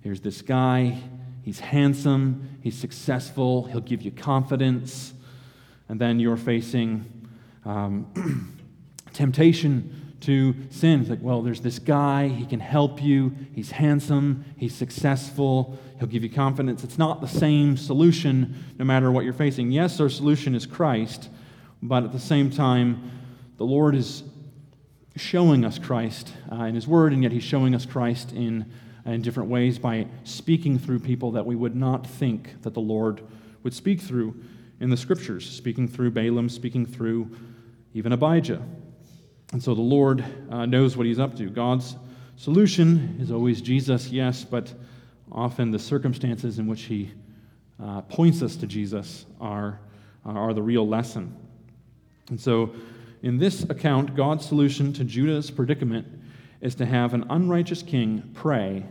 Here's 0.02 0.20
this 0.20 0.42
guy 0.42 1.00
He's 1.42 1.60
handsome, 1.60 2.58
he's 2.60 2.76
successful, 2.76 3.64
he'll 3.64 3.80
give 3.80 4.02
you 4.02 4.10
confidence. 4.10 5.14
And 5.88 6.00
then 6.00 6.20
you're 6.20 6.36
facing 6.36 7.28
um, 7.64 8.56
temptation 9.12 10.16
to 10.20 10.54
sin. 10.68 11.00
It's 11.00 11.10
like, 11.10 11.22
well, 11.22 11.42
there's 11.42 11.62
this 11.62 11.78
guy, 11.78 12.28
he 12.28 12.44
can 12.44 12.60
help 12.60 13.02
you, 13.02 13.34
he's 13.54 13.70
handsome, 13.70 14.44
he's 14.56 14.74
successful, 14.74 15.78
he'll 15.98 16.08
give 16.08 16.22
you 16.22 16.30
confidence. 16.30 16.84
It's 16.84 16.98
not 16.98 17.20
the 17.22 17.28
same 17.28 17.76
solution 17.76 18.54
no 18.78 18.84
matter 18.84 19.10
what 19.10 19.24
you're 19.24 19.32
facing. 19.32 19.70
Yes, 19.70 19.98
our 19.98 20.10
solution 20.10 20.54
is 20.54 20.66
Christ, 20.66 21.30
but 21.82 22.04
at 22.04 22.12
the 22.12 22.20
same 22.20 22.50
time, 22.50 23.10
the 23.56 23.64
Lord 23.64 23.94
is 23.94 24.22
showing 25.16 25.64
us 25.64 25.78
Christ 25.78 26.32
uh, 26.50 26.64
in 26.64 26.74
His 26.74 26.86
Word, 26.86 27.12
and 27.12 27.22
yet 27.22 27.32
He's 27.32 27.42
showing 27.42 27.74
us 27.74 27.86
Christ 27.86 28.32
in 28.32 28.66
in 29.04 29.22
different 29.22 29.48
ways 29.48 29.78
by 29.78 30.06
speaking 30.24 30.78
through 30.78 31.00
people 31.00 31.32
that 31.32 31.46
we 31.46 31.56
would 31.56 31.74
not 31.74 32.06
think 32.06 32.62
that 32.62 32.74
the 32.74 32.80
Lord 32.80 33.22
would 33.62 33.74
speak 33.74 34.00
through 34.00 34.34
in 34.80 34.90
the 34.90 34.96
scriptures, 34.96 35.48
speaking 35.48 35.88
through 35.88 36.10
Balaam, 36.10 36.48
speaking 36.48 36.86
through 36.86 37.30
even 37.94 38.12
Abijah. 38.12 38.62
And 39.52 39.62
so 39.62 39.74
the 39.74 39.80
Lord 39.80 40.24
uh, 40.50 40.66
knows 40.66 40.96
what 40.96 41.06
he's 41.06 41.18
up 41.18 41.36
to. 41.36 41.50
God's 41.50 41.96
solution 42.36 43.16
is 43.20 43.30
always 43.30 43.60
Jesus, 43.60 44.08
yes, 44.08 44.44
but 44.44 44.72
often 45.32 45.70
the 45.70 45.78
circumstances 45.78 46.58
in 46.58 46.66
which 46.66 46.82
he 46.82 47.10
uh, 47.82 48.02
points 48.02 48.42
us 48.42 48.56
to 48.56 48.66
Jesus 48.66 49.26
are, 49.40 49.80
are 50.24 50.54
the 50.54 50.62
real 50.62 50.86
lesson. 50.86 51.34
And 52.28 52.40
so 52.40 52.70
in 53.22 53.38
this 53.38 53.64
account, 53.64 54.16
God's 54.16 54.46
solution 54.46 54.92
to 54.94 55.04
Judah's 55.04 55.50
predicament 55.50 56.06
is 56.60 56.74
to 56.76 56.86
have 56.86 57.14
an 57.14 57.26
unrighteous 57.30 57.82
king 57.82 58.30
pray 58.34 58.84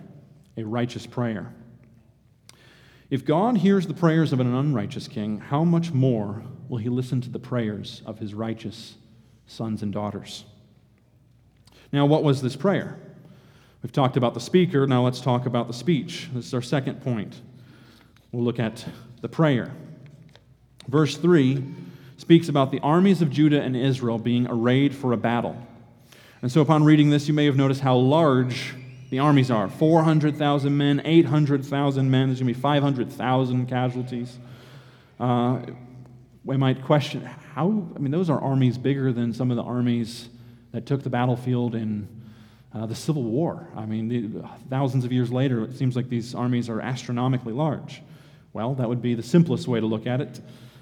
a 0.58 0.64
righteous 0.64 1.06
prayer. 1.06 1.54
If 3.10 3.26
God 3.26 3.58
hears 3.58 3.88
the 3.88 3.94
prayers 3.94 4.34
of 4.34 4.40
an 4.40 4.54
unrighteous 4.54 5.08
king, 5.08 5.40
how 5.40 5.64
much 5.64 5.92
more 5.92 6.44
will 6.68 6.78
he 6.78 6.90
listen 6.90 7.22
to 7.22 7.30
the 7.30 7.40
prayers 7.40 8.02
of 8.06 8.20
his 8.20 8.34
righteous 8.34 8.96
sons 9.48 9.82
and 9.82 9.92
daughters? 9.92 10.44
Now, 11.92 12.06
what 12.06 12.24
was 12.24 12.42
this 12.42 12.56
prayer? 12.56 13.00
We've 13.82 13.92
talked 13.92 14.18
about 14.18 14.34
the 14.34 14.40
speaker, 14.40 14.86
now 14.86 15.04
let's 15.04 15.22
talk 15.22 15.46
about 15.46 15.68
the 15.68 15.74
speech. 15.74 16.30
This 16.34 16.48
is 16.48 16.54
our 16.54 16.62
second 16.62 17.02
point. 17.02 17.42
We'll 18.32 18.44
look 18.44 18.60
at 18.60 18.86
the 19.22 19.30
prayer. 19.30 19.72
Verse 20.88 21.18
3 21.18 21.64
speaks 22.20 22.50
about 22.50 22.70
the 22.70 22.80
armies 22.82 23.22
of 23.22 23.30
Judah 23.30 23.62
and 23.62 23.78
Israel 23.78 24.20
being 24.20 24.46
arrayed 24.50 24.94
for 24.94 25.14
a 25.14 25.18
battle. 25.18 25.56
And 26.42 26.52
so, 26.52 26.60
upon 26.60 26.84
reading 26.84 27.10
this, 27.10 27.30
you 27.30 27.34
may 27.34 27.46
have 27.46 27.56
noticed 27.56 27.80
how 27.80 27.96
large 27.96 28.76
the 29.10 29.20
armies 29.20 29.50
are 29.50 29.70
400,000 29.70 30.76
men, 30.76 31.02
800,000 31.06 32.12
men. 32.12 32.28
There's 32.28 32.40
going 32.42 32.54
to 32.54 32.54
be 32.54 32.62
500,000 32.62 33.68
casualties. 33.68 34.38
Uh, 35.18 35.62
we 36.44 36.58
might 36.58 36.84
question 36.84 37.24
how, 37.24 37.88
I 37.96 38.00
mean, 38.00 38.12
those 38.12 38.30
are 38.30 38.40
armies 38.40 38.78
bigger 38.78 39.14
than 39.14 39.34
some 39.34 39.50
of 39.50 39.56
the 39.56 39.64
armies 39.64 40.28
that 40.74 40.86
took 40.86 41.04
the 41.04 41.10
battlefield 41.10 41.74
in 41.74 42.08
uh, 42.74 42.86
the 42.86 42.96
Civil 42.96 43.24
War. 43.24 43.66
I 43.78 43.86
mean, 43.86 44.10
the, 44.10 44.48
thousands 44.70 45.06
of 45.06 45.14
years 45.14 45.32
later, 45.32 45.64
it 45.64 45.78
seems 45.78 45.96
like 45.96 46.10
these 46.10 46.36
armies 46.36 46.70
are 46.70 46.82
astronomically 46.82 47.54
large. 47.54 48.02
Well, 48.52 48.76
that 48.76 48.90
would 48.90 49.02
be 49.02 49.16
the 49.16 49.24
simplest 49.24 49.70
way 49.70 49.80
to 49.80 49.86
look 49.86 50.06
at 50.06 50.20
it. 50.20 50.42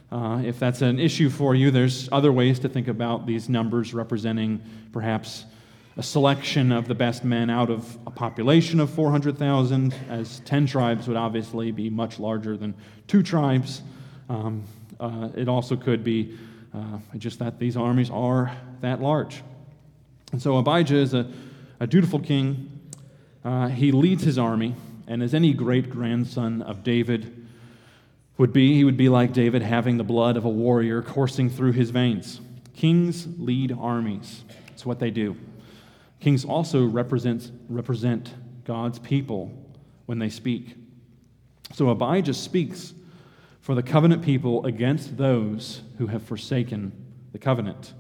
Uh, 0.10 0.42
if 0.46 0.58
that's 0.58 0.82
an 0.82 1.00
issue 1.00 1.30
for 1.30 1.54
you, 1.54 1.70
there's 1.70 2.08
other 2.12 2.32
ways 2.32 2.60
to 2.60 2.70
think 2.70 2.88
about 2.88 3.26
these 3.26 3.50
numbers 3.50 3.94
representing 3.94 4.62
perhaps 4.94 5.46
a 5.98 6.04
selection 6.04 6.72
of 6.72 6.88
the 6.88 6.96
best 6.96 7.26
men 7.26 7.50
out 7.50 7.70
of 7.70 7.98
a 8.08 8.12
population 8.12 8.80
of 8.80 8.90
400,000, 8.90 9.94
as 10.10 10.40
10 10.42 10.68
tribes 10.68 11.08
would 11.08 11.18
obviously 11.18 11.72
be 11.72 11.90
much 11.90 12.20
larger 12.20 12.56
than 12.56 12.74
two 13.08 13.22
tribes. 13.22 13.82
Um, 14.30 14.64
uh, 15.00 15.30
it 15.36 15.50
also 15.50 15.76
could 15.76 16.04
be 16.04 16.38
uh, 16.74 17.00
just 17.18 17.40
that 17.40 17.60
these 17.60 17.76
armies 17.76 18.10
are 18.10 18.56
that 18.82 19.02
large. 19.02 19.44
And 20.32 20.42
so 20.42 20.58
Abijah 20.58 20.98
is 20.98 21.14
a, 21.14 21.30
a 21.80 21.88
dutiful 21.88 22.20
king. 22.20 22.70
Uh, 23.44 23.68
he 23.68 23.92
leads 23.92 24.24
his 24.24 24.38
army, 24.38 24.76
and 25.08 25.22
as 25.24 25.34
any 25.34 25.54
great 25.54 25.90
grandson 25.90 26.62
of 26.62 26.84
David 26.84 27.47
would 28.38 28.54
be, 28.54 28.74
he 28.76 28.84
would 28.84 28.98
be 28.98 29.10
like 29.10 29.34
David, 29.34 29.62
having 29.62 29.98
the 29.98 30.04
blood 30.04 30.38
of 30.38 30.46
a 30.46 30.50
warrior 30.50 31.02
coursing 31.02 31.50
through 31.50 31.72
his 31.72 31.90
veins. 31.90 32.40
Kings 32.74 33.28
lead 33.40 33.76
armies, 33.78 34.44
it's 34.70 34.86
what 34.86 35.00
they 35.00 35.10
do. 35.10 35.36
Kings 36.20 36.46
also 36.46 36.86
represent, 36.86 37.52
represent 37.70 38.34
God's 38.64 39.00
people 39.00 39.52
when 40.06 40.20
they 40.20 40.30
speak. 40.30 40.76
So 41.74 41.90
Abijah 41.90 42.34
speaks 42.34 42.94
for 43.62 43.76
the 43.76 43.84
covenant 43.84 44.24
people 44.24 44.66
against 44.66 45.18
those 45.18 45.82
who 45.98 46.08
have 46.08 46.24
forsaken 46.24 46.92
the 47.32 47.40
covenant. 47.40 47.94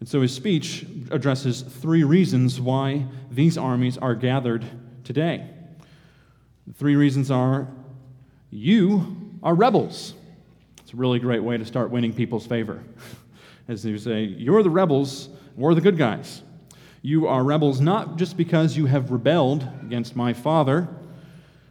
And 0.00 0.08
so 0.08 0.22
his 0.22 0.34
speech 0.34 0.86
addresses 1.10 1.60
three 1.60 2.04
reasons 2.04 2.60
why 2.60 3.06
these 3.30 3.58
armies 3.58 3.98
are 3.98 4.14
gathered 4.14 4.64
today. 5.04 5.48
The 6.66 6.72
three 6.72 6.96
reasons 6.96 7.30
are 7.30 7.68
you 8.50 9.19
are 9.42 9.54
rebels. 9.54 10.14
It's 10.80 10.92
a 10.92 10.96
really 10.96 11.18
great 11.18 11.42
way 11.42 11.56
to 11.56 11.64
start 11.64 11.90
winning 11.90 12.12
people's 12.12 12.46
favor. 12.46 12.82
As 13.68 13.84
you 13.84 13.98
say, 13.98 14.24
you're 14.24 14.62
the 14.62 14.70
rebels, 14.70 15.28
we're 15.56 15.74
the 15.74 15.80
good 15.80 15.96
guys. 15.96 16.42
You 17.02 17.28
are 17.28 17.42
rebels 17.42 17.80
not 17.80 18.16
just 18.16 18.36
because 18.36 18.76
you 18.76 18.86
have 18.86 19.10
rebelled 19.10 19.66
against 19.82 20.16
my 20.16 20.32
father, 20.32 20.88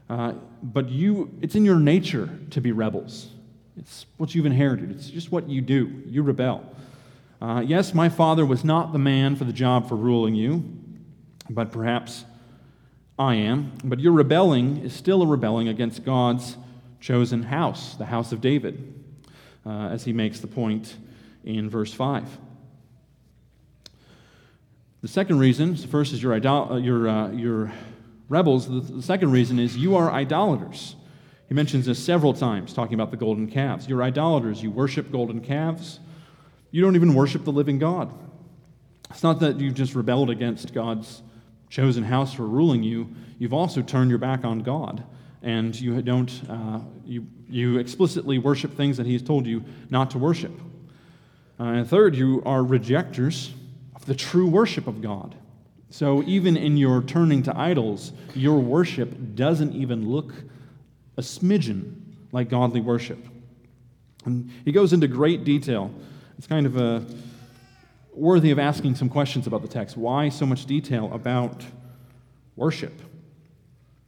uh, 0.10 0.34
but 0.64 0.90
you, 0.90 1.38
it's 1.42 1.56
in 1.56 1.66
your 1.66 1.80
nature 1.80 2.30
to 2.52 2.62
be 2.62 2.72
rebels. 2.72 3.30
It's 3.78 4.06
what 4.18 4.34
you've 4.34 4.46
inherited, 4.46 4.92
it's 4.92 5.10
just 5.10 5.32
what 5.32 5.48
you 5.50 5.62
do. 5.62 6.04
You 6.06 6.24
rebel. 6.24 6.64
Uh, 7.42 7.64
yes, 7.66 7.94
my 7.94 8.10
father 8.10 8.46
was 8.46 8.66
not 8.66 8.92
the 8.92 9.00
man 9.00 9.36
for 9.36 9.46
the 9.46 9.54
job 9.54 9.88
for 9.88 9.96
ruling 9.96 10.36
you, 10.36 10.64
but 11.50 11.72
perhaps 11.72 12.26
I 13.18 13.36
am. 13.36 13.72
But 13.84 14.00
your 14.00 14.12
rebelling 14.12 14.78
is 14.78 14.94
still 14.94 15.22
a 15.22 15.28
rebelling 15.28 15.68
against 15.68 16.04
God's 16.04 16.58
chosen 17.00 17.44
house, 17.44 17.96
the 17.96 18.06
house 18.06 18.32
of 18.32 18.42
David, 18.42 18.94
uh, 19.66 19.90
as 19.90 20.04
he 20.04 20.14
makes 20.14 20.40
the 20.40 20.48
point 20.48 20.96
in 21.44 21.70
verse 21.70 21.94
5. 21.94 22.38
The 25.02 25.08
second 25.08 25.40
reason, 25.40 25.76
the 25.76 25.88
first 25.88 26.14
is 26.14 26.22
your, 26.22 26.34
idol, 26.34 26.74
uh, 26.74 26.78
your, 26.78 27.08
uh, 27.08 27.32
your 27.32 27.72
rebels. 28.28 28.68
The, 28.68 28.96
the 28.96 29.02
second 29.02 29.32
reason 29.32 29.58
is 29.60 29.78
you 29.78 29.96
are 29.96 30.12
idolaters. 30.12 30.96
He 31.48 31.54
mentions 31.54 31.86
this 31.86 32.04
several 32.04 32.34
times, 32.34 32.74
talking 32.74 32.96
about 32.96 33.12
the 33.12 33.18
golden 33.18 33.48
calves. 33.48 33.88
You're 33.88 34.04
idolaters. 34.04 34.62
You 34.62 34.72
worship 34.72 35.12
golden 35.12 35.42
calves. 35.42 36.00
You 36.72 36.82
don't 36.82 36.96
even 36.96 37.14
worship 37.14 37.46
the 37.46 37.52
living 37.52 37.80
God. 37.80 38.14
It's 39.10 39.24
not 39.24 39.40
that 39.40 39.60
you've 39.60 39.74
just 39.74 39.96
rebelled 39.96 40.30
against 40.30 40.74
God's 40.74 41.24
chosen 41.70 42.04
house 42.04 42.34
for 42.34 42.46
ruling 42.46 42.84
you, 42.84 43.10
you've 43.38 43.54
also 43.54 43.82
turned 43.82 44.10
your 44.10 44.20
back 44.20 44.44
on 44.44 44.60
God. 44.60 45.04
And 45.42 45.80
you 45.80 46.02
don't, 46.02 46.32
uh, 46.50 46.80
you, 47.06 47.26
you 47.50 47.78
explicitly 47.78 48.38
worship 48.38 48.76
things 48.76 48.98
that 48.98 49.06
He 49.06 49.14
has 49.14 49.22
told 49.22 49.46
you 49.46 49.64
not 49.90 50.12
to 50.12 50.18
worship. 50.18 50.52
Uh, 51.60 51.64
and 51.64 51.88
third, 51.88 52.16
you 52.16 52.42
are 52.46 52.64
rejectors 52.64 53.52
of 53.96 54.06
the 54.06 54.16
true 54.16 54.48
worship 54.48 54.88
of 54.88 55.02
God. 55.02 55.36
So 55.90 56.24
even 56.24 56.56
in 56.56 56.78
your 56.78 57.02
turning 57.02 57.44
to 57.44 57.58
idols, 57.58 58.14
your 58.36 58.60
worship 58.60 59.36
doesn't 59.36 59.74
even 59.74 60.10
look 60.10 60.34
a 61.18 61.22
smidgen 61.22 61.96
like 62.32 62.50
godly 62.50 62.82
worship. 62.82 63.26
And 64.26 64.52
he 64.66 64.72
goes 64.72 64.94
into 64.94 65.08
great 65.08 65.44
detail. 65.44 65.92
It's 66.38 66.48
kind 66.48 66.66
of 66.66 66.78
a, 66.78 67.06
worthy 68.20 68.52
of 68.52 68.60
asking 68.60 68.96
some 68.96 69.10
questions 69.10 69.48
about 69.48 69.62
the 69.62 69.68
text. 69.68 69.98
Why 69.98 70.30
so 70.30 70.46
much 70.46 70.66
detail 70.66 71.12
about 71.14 71.64
worship? 72.56 73.02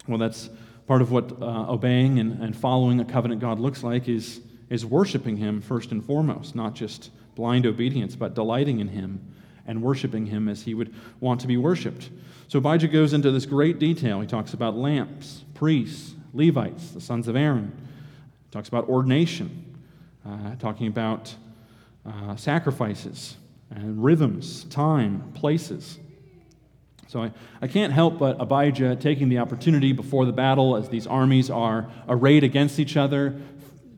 Well, 0.08 0.18
that's 0.18 0.50
part 0.92 1.02
of 1.02 1.10
what 1.10 1.42
uh, 1.42 1.72
obeying 1.72 2.20
and, 2.20 2.44
and 2.44 2.54
following 2.54 3.00
a 3.00 3.06
covenant 3.06 3.40
God 3.40 3.62
looks 3.62 3.82
like 3.82 4.10
is, 4.10 4.42
is 4.70 4.86
worshiping 4.86 5.38
Him 5.38 5.62
first 5.62 5.94
and 5.94 6.04
foremost, 6.04 6.54
not 6.54 6.76
just 6.76 7.12
blind 7.34 7.66
obedience, 7.66 8.14
but 8.14 8.34
delighting 8.34 8.82
in 8.82 8.90
Him 8.90 9.26
and 9.66 9.82
worshiping 9.82 10.26
him 10.26 10.50
as 10.50 10.64
he 10.64 10.74
would 10.74 10.94
want 11.22 11.40
to 11.40 11.48
be 11.48 11.56
worshiped. 11.56 12.10
So 12.50 12.60
Abijah 12.60 12.90
goes 12.90 13.14
into 13.14 13.32
this 13.32 13.46
great 13.46 13.80
detail. 13.80 14.20
He 14.20 14.28
talks 14.28 14.54
about 14.54 14.76
lamps, 14.76 15.46
priests, 15.54 16.14
Levites, 16.34 16.92
the 16.92 17.00
sons 17.00 17.30
of 17.30 17.38
Aaron. 17.38 17.72
It 18.50 18.52
talks 18.52 18.68
about 18.68 18.90
ordination, 18.90 19.78
uh, 20.28 20.56
talking 20.56 20.88
about 20.88 21.34
uh, 22.06 22.36
sacrifices 22.36 23.38
and 23.70 24.04
rhythms, 24.04 24.66
time, 24.66 25.32
places. 25.36 26.00
So 27.12 27.24
I, 27.24 27.32
I 27.62 27.68
can't 27.68 27.92
help 27.92 28.20
but 28.20 28.40
Abijah 28.40 28.96
taking 28.96 29.28
the 29.28 29.40
opportunity 29.40 29.92
before 29.92 30.26
the 30.26 30.32
battle 30.32 30.78
as 30.78 30.88
these 30.88 31.06
armies 31.06 31.50
are 31.50 31.92
arrayed 32.08 32.46
against 32.46 32.80
each 32.80 32.96
other, 32.96 33.36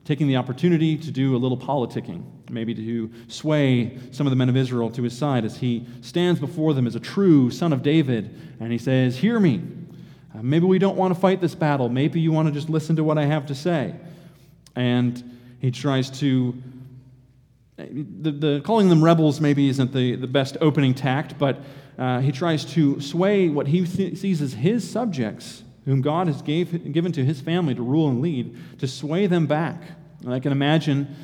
taking 0.04 0.26
the 0.26 0.34
opportunity 0.34 0.96
to 0.96 1.12
do 1.12 1.36
a 1.36 1.38
little 1.38 1.56
politicking, 1.56 2.24
maybe 2.50 2.74
to 2.74 3.12
sway 3.28 4.00
some 4.10 4.26
of 4.26 4.32
the 4.32 4.36
men 4.36 4.48
of 4.48 4.56
Israel 4.56 4.90
to 4.90 5.04
his 5.04 5.16
side 5.16 5.44
as 5.44 5.58
he 5.58 5.86
stands 6.00 6.40
before 6.40 6.74
them 6.74 6.88
as 6.88 6.96
a 6.96 7.00
true 7.00 7.52
son 7.52 7.72
of 7.72 7.84
David 7.84 8.36
and 8.58 8.72
he 8.72 8.78
says, 8.78 9.16
Hear 9.16 9.38
me. 9.38 9.62
Uh, 10.34 10.42
maybe 10.42 10.66
we 10.66 10.80
don't 10.80 10.96
want 10.96 11.14
to 11.14 11.20
fight 11.20 11.40
this 11.40 11.54
battle. 11.54 11.88
Maybe 11.88 12.18
you 12.18 12.32
want 12.32 12.48
to 12.48 12.52
just 12.52 12.68
listen 12.68 12.96
to 12.96 13.04
what 13.04 13.16
I 13.16 13.26
have 13.26 13.46
to 13.46 13.54
say. 13.54 13.94
And 14.74 15.38
he 15.60 15.70
tries 15.70 16.10
to. 16.18 16.60
The, 17.76 18.30
the 18.30 18.60
calling 18.64 18.88
them 18.88 19.02
rebels 19.02 19.40
maybe 19.40 19.68
isn't 19.68 19.92
the, 19.92 20.14
the 20.14 20.28
best 20.28 20.56
opening 20.60 20.94
tact, 20.94 21.38
but 21.38 21.58
uh, 21.98 22.20
he 22.20 22.32
tries 22.32 22.64
to 22.64 23.00
sway 23.00 23.48
what 23.48 23.68
he 23.68 23.86
th- 23.86 24.18
sees 24.18 24.42
as 24.42 24.54
his 24.54 24.88
subjects, 24.88 25.62
whom 25.84 26.00
God 26.00 26.26
has 26.26 26.42
gave, 26.42 26.92
given 26.92 27.12
to 27.12 27.24
his 27.24 27.40
family 27.40 27.74
to 27.74 27.82
rule 27.82 28.08
and 28.08 28.20
lead, 28.20 28.56
to 28.78 28.88
sway 28.88 29.26
them 29.26 29.46
back. 29.46 29.82
And 30.22 30.32
I 30.32 30.40
can 30.40 30.52
imagine 30.52 31.14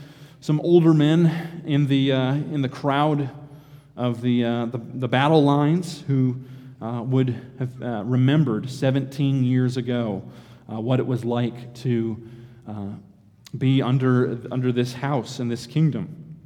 some 0.41 0.61
older 0.61 0.95
men 0.95 1.63
in 1.67 1.87
the, 1.87 2.13
uh, 2.13 2.33
in 2.33 2.63
the 2.63 2.69
crowd 2.69 3.31
of 3.97 4.23
the, 4.23 4.45
uh, 4.45 4.67
the, 4.67 4.79
the, 4.79 5.09
battle 5.09 5.43
lines 5.43 6.03
who 6.07 6.37
uh, 6.81 7.03
would 7.05 7.37
have 7.59 7.83
uh, 7.83 8.03
remembered 8.05 8.71
17 8.71 9.45
years 9.45 9.77
ago 9.77 10.23
uh, 10.73 10.81
what 10.81 11.01
it 11.01 11.07
was 11.07 11.25
like 11.25 11.75
to 11.75 12.27
be 13.59 13.83
under, 13.83 14.39
under 14.53 14.71
this 14.71 14.93
house 14.93 15.41
and 15.41 15.51
this 15.51 15.67
kingdom. 15.67 16.39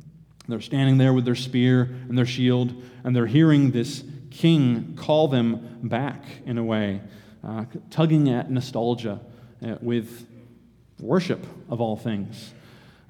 They're 0.48 0.62
standing 0.62 0.96
there 0.96 1.12
with 1.12 1.26
their 1.26 1.34
spear 1.34 1.82
and 2.08 2.16
their 2.16 2.26
shield, 2.26 2.82
and 3.04 3.14
they're 3.14 3.26
hearing 3.26 3.70
this 3.70 4.02
king 4.34 4.96
call 4.96 5.28
them 5.28 5.78
back 5.82 6.24
in 6.44 6.58
a 6.58 6.64
way, 6.64 7.00
uh, 7.42 7.64
tugging 7.90 8.28
at 8.28 8.50
nostalgia 8.50 9.20
uh, 9.64 9.76
with 9.80 10.26
worship 11.00 11.46
of 11.70 11.80
all 11.80 11.96
things. 11.96 12.52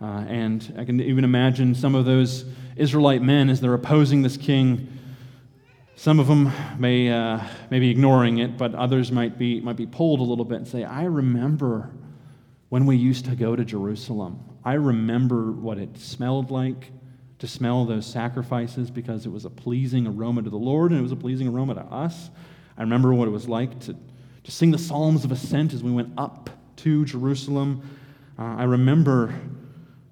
Uh, 0.00 0.24
and 0.28 0.74
I 0.78 0.84
can 0.84 1.00
even 1.00 1.24
imagine 1.24 1.74
some 1.74 1.94
of 1.94 2.04
those 2.04 2.44
Israelite 2.76 3.22
men 3.22 3.48
as 3.48 3.60
they're 3.60 3.74
opposing 3.74 4.22
this 4.22 4.36
king. 4.36 4.88
Some 5.96 6.20
of 6.20 6.26
them 6.26 6.52
may, 6.78 7.10
uh, 7.10 7.40
may 7.70 7.78
be 7.78 7.90
ignoring 7.90 8.38
it, 8.38 8.58
but 8.58 8.74
others 8.74 9.10
might 9.10 9.38
be, 9.38 9.60
might 9.60 9.76
be 9.76 9.86
pulled 9.86 10.20
a 10.20 10.24
little 10.24 10.44
bit 10.44 10.58
and 10.58 10.68
say, 10.68 10.84
I 10.84 11.04
remember 11.04 11.90
when 12.68 12.84
we 12.84 12.96
used 12.96 13.24
to 13.26 13.36
go 13.36 13.56
to 13.56 13.64
Jerusalem. 13.64 14.40
I 14.64 14.74
remember 14.74 15.52
what 15.52 15.78
it 15.78 15.96
smelled 15.96 16.50
like 16.50 16.90
to 17.44 17.50
smell 17.50 17.84
those 17.84 18.06
sacrifices 18.06 18.90
because 18.90 19.26
it 19.26 19.28
was 19.28 19.44
a 19.44 19.50
pleasing 19.50 20.06
aroma 20.06 20.40
to 20.40 20.48
the 20.48 20.56
Lord 20.56 20.92
and 20.92 20.98
it 20.98 21.02
was 21.02 21.12
a 21.12 21.16
pleasing 21.16 21.46
aroma 21.46 21.74
to 21.74 21.82
us. 21.82 22.30
I 22.78 22.80
remember 22.80 23.12
what 23.12 23.28
it 23.28 23.32
was 23.32 23.46
like 23.46 23.78
to, 23.80 23.94
to 24.44 24.50
sing 24.50 24.70
the 24.70 24.78
Psalms 24.78 25.26
of 25.26 25.30
Ascent 25.30 25.74
as 25.74 25.82
we 25.82 25.90
went 25.90 26.14
up 26.16 26.48
to 26.76 27.04
Jerusalem. 27.04 27.82
Uh, 28.38 28.44
I 28.44 28.64
remember 28.64 29.34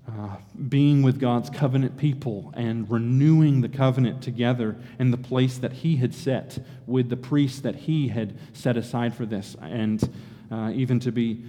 uh, 0.06 0.36
being 0.68 1.02
with 1.02 1.18
God's 1.18 1.48
covenant 1.48 1.96
people 1.96 2.52
and 2.54 2.90
renewing 2.90 3.62
the 3.62 3.68
covenant 3.70 4.22
together 4.22 4.76
in 4.98 5.10
the 5.10 5.16
place 5.16 5.56
that 5.56 5.72
He 5.72 5.96
had 5.96 6.14
set 6.14 6.58
with 6.86 7.08
the 7.08 7.16
priests 7.16 7.60
that 7.60 7.76
He 7.76 8.08
had 8.08 8.36
set 8.52 8.76
aside 8.76 9.14
for 9.14 9.24
this, 9.24 9.56
and 9.62 10.06
uh, 10.50 10.70
even 10.74 11.00
to 11.00 11.10
be 11.10 11.42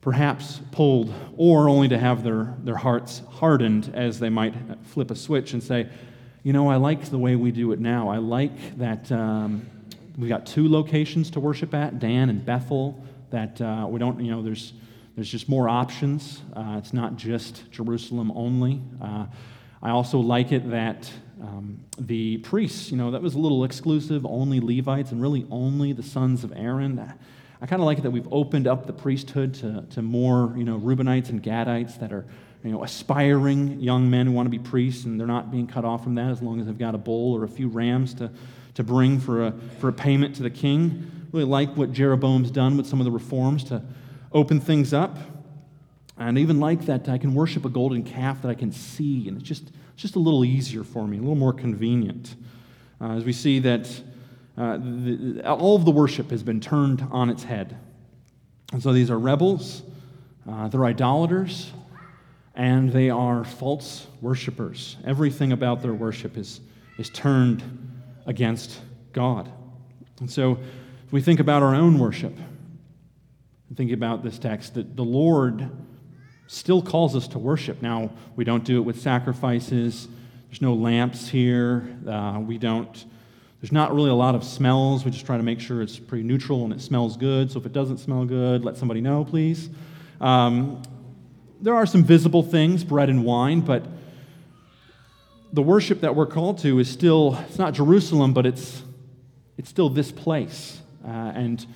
perhaps 0.00 0.60
pulled, 0.72 1.12
or 1.36 1.68
only 1.68 1.88
to 1.88 1.98
have 1.98 2.24
their, 2.24 2.54
their 2.64 2.76
hearts 2.76 3.22
hardened 3.30 3.90
as 3.94 4.18
they 4.18 4.30
might 4.30 4.54
flip 4.84 5.10
a 5.10 5.16
switch 5.16 5.52
and 5.52 5.62
say, 5.62 5.88
you 6.42 6.52
know, 6.54 6.68
I 6.70 6.76
like 6.76 7.04
the 7.10 7.18
way 7.18 7.36
we 7.36 7.50
do 7.50 7.72
it 7.72 7.80
now. 7.80 8.08
I 8.08 8.16
like 8.16 8.78
that 8.78 9.12
um, 9.12 9.68
we 10.16 10.28
got 10.28 10.46
two 10.46 10.68
locations 10.68 11.30
to 11.32 11.40
worship 11.40 11.74
at, 11.74 11.98
Dan 11.98 12.30
and 12.30 12.44
Bethel, 12.44 13.04
that 13.30 13.60
uh, 13.60 13.86
we 13.88 13.98
don't, 13.98 14.20
you 14.20 14.30
know, 14.30 14.42
there's, 14.42 14.72
there's 15.16 15.30
just 15.30 15.48
more 15.48 15.68
options. 15.68 16.40
Uh, 16.56 16.76
it's 16.78 16.94
not 16.94 17.16
just 17.16 17.70
Jerusalem 17.70 18.32
only. 18.34 18.80
Uh, 19.02 19.26
I 19.82 19.90
also 19.90 20.18
like 20.18 20.50
it 20.52 20.70
that 20.70 21.10
um, 21.42 21.80
the 21.98 22.38
priests, 22.38 22.90
you 22.90 22.96
know, 22.96 23.10
that 23.10 23.22
was 23.22 23.34
a 23.34 23.38
little 23.38 23.64
exclusive, 23.64 24.24
only 24.26 24.60
Levites 24.60 25.12
and 25.12 25.20
really 25.20 25.46
only 25.50 25.92
the 25.92 26.02
sons 26.02 26.42
of 26.42 26.52
Aaron. 26.56 26.96
I 27.62 27.66
kind 27.66 27.82
of 27.82 27.86
like 27.86 27.98
it 27.98 28.02
that 28.02 28.10
we've 28.10 28.32
opened 28.32 28.66
up 28.66 28.86
the 28.86 28.92
priesthood 28.92 29.54
to, 29.54 29.84
to 29.90 30.02
more, 30.02 30.54
you 30.56 30.64
know, 30.64 30.78
Reubenites 30.78 31.28
and 31.28 31.42
Gadites 31.42 31.98
that 32.00 32.10
are, 32.10 32.24
you 32.64 32.72
know, 32.72 32.82
aspiring 32.82 33.80
young 33.80 34.08
men 34.08 34.26
who 34.26 34.32
want 34.32 34.46
to 34.46 34.50
be 34.50 34.58
priests, 34.58 35.04
and 35.04 35.20
they're 35.20 35.26
not 35.26 35.50
being 35.50 35.66
cut 35.66 35.84
off 35.84 36.02
from 36.02 36.14
that 36.14 36.30
as 36.30 36.40
long 36.40 36.58
as 36.58 36.66
they've 36.66 36.78
got 36.78 36.94
a 36.94 36.98
bull 36.98 37.34
or 37.34 37.44
a 37.44 37.48
few 37.48 37.68
rams 37.68 38.14
to, 38.14 38.30
to 38.74 38.82
bring 38.82 39.20
for 39.20 39.46
a, 39.46 39.54
for 39.78 39.88
a 39.88 39.92
payment 39.92 40.36
to 40.36 40.42
the 40.42 40.50
king. 40.50 41.10
Really 41.32 41.44
like 41.44 41.76
what 41.76 41.92
Jeroboam's 41.92 42.50
done 42.50 42.76
with 42.78 42.86
some 42.86 42.98
of 42.98 43.04
the 43.04 43.10
reforms 43.10 43.64
to 43.64 43.82
open 44.32 44.60
things 44.60 44.94
up. 44.94 45.18
And 46.16 46.38
even 46.38 46.60
like 46.60 46.86
that, 46.86 47.08
I 47.08 47.18
can 47.18 47.34
worship 47.34 47.64
a 47.64 47.70
golden 47.70 48.04
calf 48.04 48.42
that 48.42 48.48
I 48.48 48.54
can 48.54 48.72
see, 48.72 49.28
and 49.28 49.38
it's 49.38 49.48
just, 49.48 49.68
it's 49.92 50.02
just 50.02 50.16
a 50.16 50.18
little 50.18 50.44
easier 50.44 50.84
for 50.84 51.06
me, 51.06 51.18
a 51.18 51.20
little 51.20 51.34
more 51.34 51.52
convenient. 51.52 52.36
Uh, 53.00 53.12
as 53.12 53.24
we 53.24 53.32
see 53.32 53.58
that 53.60 54.02
uh, 54.56 54.78
the, 54.78 55.42
all 55.46 55.76
of 55.76 55.84
the 55.84 55.90
worship 55.90 56.30
has 56.30 56.42
been 56.42 56.60
turned 56.60 57.06
on 57.10 57.30
its 57.30 57.44
head. 57.44 57.76
And 58.72 58.82
so 58.82 58.92
these 58.92 59.10
are 59.10 59.18
rebels, 59.18 59.82
uh, 60.48 60.68
they're 60.68 60.84
idolaters, 60.84 61.72
and 62.54 62.92
they 62.92 63.10
are 63.10 63.44
false 63.44 64.06
worshipers. 64.20 64.96
Everything 65.04 65.52
about 65.52 65.82
their 65.82 65.94
worship 65.94 66.36
is, 66.36 66.60
is 66.98 67.10
turned 67.10 67.62
against 68.26 68.80
God. 69.12 69.50
And 70.20 70.30
so 70.30 70.58
if 71.06 71.12
we 71.12 71.20
think 71.20 71.40
about 71.40 71.62
our 71.62 71.74
own 71.74 71.98
worship, 71.98 72.36
think 73.74 73.92
about 73.92 74.22
this 74.22 74.38
text, 74.38 74.74
that 74.74 74.96
the 74.96 75.04
Lord 75.04 75.70
still 76.48 76.82
calls 76.82 77.14
us 77.14 77.28
to 77.28 77.38
worship. 77.38 77.80
Now, 77.80 78.10
we 78.36 78.44
don't 78.44 78.64
do 78.64 78.76
it 78.78 78.80
with 78.80 79.00
sacrifices. 79.00 80.08
There's 80.48 80.60
no 80.60 80.74
lamps 80.74 81.28
here. 81.28 81.88
Uh, 82.06 82.40
we 82.44 82.58
don't 82.58 83.04
there's 83.60 83.72
not 83.72 83.94
really 83.94 84.10
a 84.10 84.14
lot 84.14 84.34
of 84.34 84.42
smells. 84.42 85.04
We 85.04 85.10
just 85.10 85.26
try 85.26 85.36
to 85.36 85.42
make 85.42 85.60
sure 85.60 85.82
it's 85.82 85.98
pretty 85.98 86.24
neutral 86.24 86.64
and 86.64 86.72
it 86.72 86.80
smells 86.80 87.16
good. 87.16 87.50
So 87.50 87.58
if 87.58 87.66
it 87.66 87.72
doesn't 87.72 87.98
smell 87.98 88.24
good, 88.24 88.64
let 88.64 88.78
somebody 88.78 89.02
know, 89.02 89.24
please. 89.24 89.68
Um, 90.20 90.82
there 91.60 91.74
are 91.74 91.84
some 91.84 92.02
visible 92.02 92.42
things, 92.42 92.84
bread 92.84 93.10
and 93.10 93.22
wine, 93.22 93.60
but 93.60 93.84
the 95.52 95.62
worship 95.62 96.00
that 96.00 96.14
we're 96.14 96.26
called 96.26 96.58
to 96.60 96.78
is 96.78 96.88
still, 96.88 97.38
it's 97.48 97.58
not 97.58 97.74
Jerusalem, 97.74 98.32
but 98.32 98.46
it's, 98.46 98.82
it's 99.58 99.68
still 99.68 99.90
this 99.90 100.10
place. 100.10 100.80
Uh, 101.04 101.08
and 101.34 101.66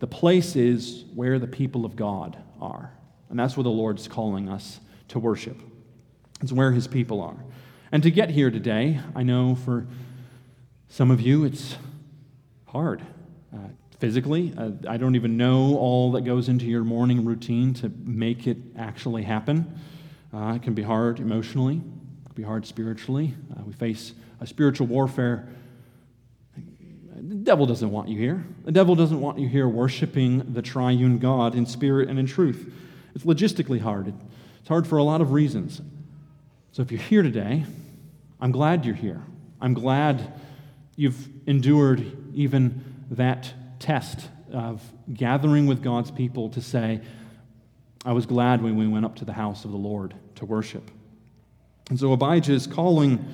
the 0.00 0.06
place 0.08 0.56
is 0.56 1.04
where 1.14 1.38
the 1.38 1.46
people 1.46 1.84
of 1.84 1.94
God 1.94 2.36
are. 2.60 2.92
And 3.30 3.38
that's 3.38 3.56
where 3.56 3.64
the 3.64 3.70
Lord's 3.70 4.08
calling 4.08 4.48
us 4.48 4.80
to 5.08 5.20
worship. 5.20 5.56
It's 6.40 6.52
where 6.52 6.72
his 6.72 6.88
people 6.88 7.20
are. 7.20 7.36
And 7.92 8.02
to 8.02 8.10
get 8.10 8.30
here 8.30 8.50
today, 8.50 9.00
I 9.14 9.22
know 9.22 9.54
for 9.54 9.86
some 10.88 11.10
of 11.10 11.20
you, 11.20 11.44
it's 11.44 11.76
hard. 12.66 13.02
Uh, 13.52 13.58
physically, 13.98 14.54
uh, 14.56 14.70
I 14.88 14.96
don't 14.96 15.16
even 15.16 15.36
know 15.36 15.76
all 15.76 16.12
that 16.12 16.22
goes 16.22 16.48
into 16.48 16.64
your 16.64 16.82
morning 16.82 17.24
routine 17.24 17.74
to 17.74 17.92
make 18.04 18.46
it 18.46 18.56
actually 18.76 19.22
happen. 19.22 19.78
Uh, 20.32 20.54
it 20.56 20.62
can 20.62 20.74
be 20.74 20.82
hard 20.82 21.20
emotionally, 21.20 21.76
it 21.76 22.24
can 22.26 22.34
be 22.34 22.42
hard 22.42 22.66
spiritually. 22.66 23.34
Uh, 23.52 23.62
we 23.66 23.72
face 23.72 24.14
a 24.40 24.46
spiritual 24.46 24.86
warfare. 24.86 25.48
The 26.56 27.34
devil 27.34 27.66
doesn't 27.66 27.90
want 27.90 28.08
you 28.08 28.18
here. 28.18 28.46
The 28.64 28.72
devil 28.72 28.94
doesn't 28.94 29.20
want 29.20 29.38
you 29.38 29.48
here 29.48 29.68
worshiping 29.68 30.52
the 30.52 30.62
triune 30.62 31.18
God 31.18 31.54
in 31.54 31.66
spirit 31.66 32.08
and 32.08 32.18
in 32.18 32.26
truth. 32.26 32.72
It's 33.14 33.24
logistically 33.24 33.80
hard. 33.80 34.14
It's 34.60 34.68
hard 34.68 34.86
for 34.86 34.98
a 34.98 35.02
lot 35.02 35.20
of 35.20 35.32
reasons. 35.32 35.82
So 36.72 36.82
if 36.82 36.92
you're 36.92 37.00
here 37.00 37.22
today, 37.22 37.64
I'm 38.40 38.52
glad 38.52 38.86
you're 38.86 38.94
here. 38.94 39.22
I'm 39.60 39.74
glad 39.74 40.32
You've 40.98 41.28
endured 41.46 42.04
even 42.34 43.04
that 43.12 43.54
test 43.78 44.28
of 44.52 44.82
gathering 45.14 45.68
with 45.68 45.80
God's 45.80 46.10
people 46.10 46.48
to 46.50 46.60
say, 46.60 47.00
I 48.04 48.10
was 48.10 48.26
glad 48.26 48.60
when 48.64 48.76
we 48.76 48.88
went 48.88 49.04
up 49.04 49.14
to 49.16 49.24
the 49.24 49.32
house 49.32 49.64
of 49.64 49.70
the 49.70 49.76
Lord 49.76 50.12
to 50.34 50.44
worship. 50.44 50.90
And 51.88 52.00
so 52.00 52.12
Abijah 52.12 52.52
is 52.52 52.66
calling 52.66 53.24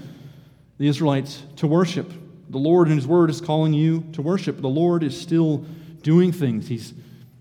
the 0.77 0.87
Israelites 0.89 1.43
to 1.57 1.67
worship. 1.67 2.13
The 2.51 2.59
Lord 2.59 2.89
in 2.89 2.97
His 2.97 3.07
Word 3.07 3.31
is 3.31 3.41
calling 3.41 3.73
you 3.73 4.05
to 4.13 4.21
worship. 4.21 4.61
The 4.61 4.69
Lord 4.69 5.03
is 5.03 5.19
still 5.19 5.65
doing 6.03 6.33
things. 6.33 6.69
He's, 6.69 6.93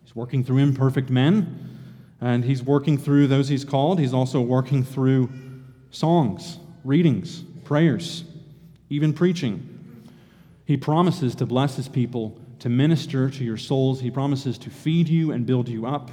he's 0.05 0.15
working 0.15 0.45
through 0.45 0.59
imperfect 0.59 1.09
men, 1.09 1.81
and 2.21 2.45
He's 2.45 2.63
working 2.63 2.97
through 2.97 3.27
those 3.27 3.49
He's 3.49 3.65
called. 3.65 3.99
He's 3.99 4.13
also 4.13 4.39
working 4.39 4.85
through 4.85 5.29
songs, 5.91 6.59
readings, 6.85 7.43
prayers, 7.65 8.23
even 8.89 9.11
preaching. 9.11 9.71
He 10.65 10.77
promises 10.77 11.35
to 11.35 11.45
bless 11.45 11.75
his 11.75 11.87
people 11.87 12.39
to 12.59 12.69
minister 12.69 13.29
to 13.29 13.43
your 13.43 13.57
souls. 13.57 13.99
He 13.99 14.09
promises 14.09 14.57
to 14.59 14.69
feed 14.69 15.09
you 15.09 15.31
and 15.31 15.45
build 15.45 15.67
you 15.67 15.85
up. 15.85 16.11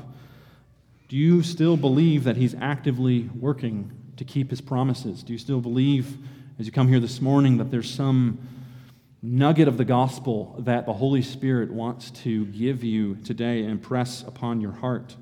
Do 1.09 1.17
you 1.17 1.43
still 1.43 1.77
believe 1.77 2.25
that 2.25 2.37
He's 2.37 2.55
actively 2.55 3.31
working 3.39 3.93
to 4.17 4.25
keep 4.25 4.51
His 4.51 4.61
promises? 4.61 5.23
Do 5.23 5.33
you 5.33 5.39
still 5.39 5.61
believe, 5.61 6.17
as 6.59 6.67
you 6.67 6.73
come 6.73 6.89
here 6.89 7.01
this 7.01 7.21
morning, 7.21 7.59
that 7.59 7.71
there's 7.71 7.89
some 7.89 8.39
nugget 9.23 9.69
of 9.69 9.77
the 9.77 9.85
gospel 9.85 10.57
that 10.61 10.87
the 10.87 10.93
Holy 10.93 11.23
Spirit 11.23 11.71
wants 11.71 12.11
to 12.23 12.47
give 12.47 12.83
you 12.83 13.17
today 13.25 13.65
and 13.65 13.81
press 13.81 14.23
upon 14.23 14.61
your 14.61 14.73
heart? 14.73 15.17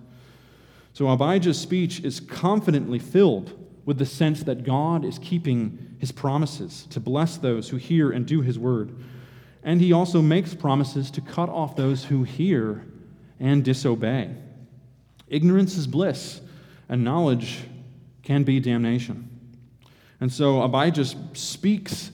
So 0.94 1.08
Abijah's 1.08 1.58
speech 1.58 2.00
is 2.00 2.20
confidently 2.20 2.98
filled 2.98 3.52
with 3.84 3.98
the 3.98 4.06
sense 4.06 4.42
that 4.44 4.64
God 4.64 5.04
is 5.04 5.18
keeping 5.18 5.96
his 5.98 6.12
promises 6.12 6.86
to 6.90 7.00
bless 7.00 7.36
those 7.36 7.68
who 7.68 7.76
hear 7.76 8.10
and 8.10 8.26
do 8.26 8.40
his 8.40 8.58
word. 8.58 8.94
And 9.68 9.82
he 9.82 9.92
also 9.92 10.22
makes 10.22 10.54
promises 10.54 11.10
to 11.10 11.20
cut 11.20 11.50
off 11.50 11.76
those 11.76 12.02
who 12.02 12.22
hear 12.22 12.86
and 13.38 13.62
disobey. 13.62 14.34
Ignorance 15.26 15.76
is 15.76 15.86
bliss, 15.86 16.40
and 16.88 17.04
knowledge 17.04 17.58
can 18.22 18.44
be 18.44 18.60
damnation. 18.60 19.28
And 20.22 20.32
so 20.32 20.62
Abijah 20.62 21.04
speaks 21.34 22.10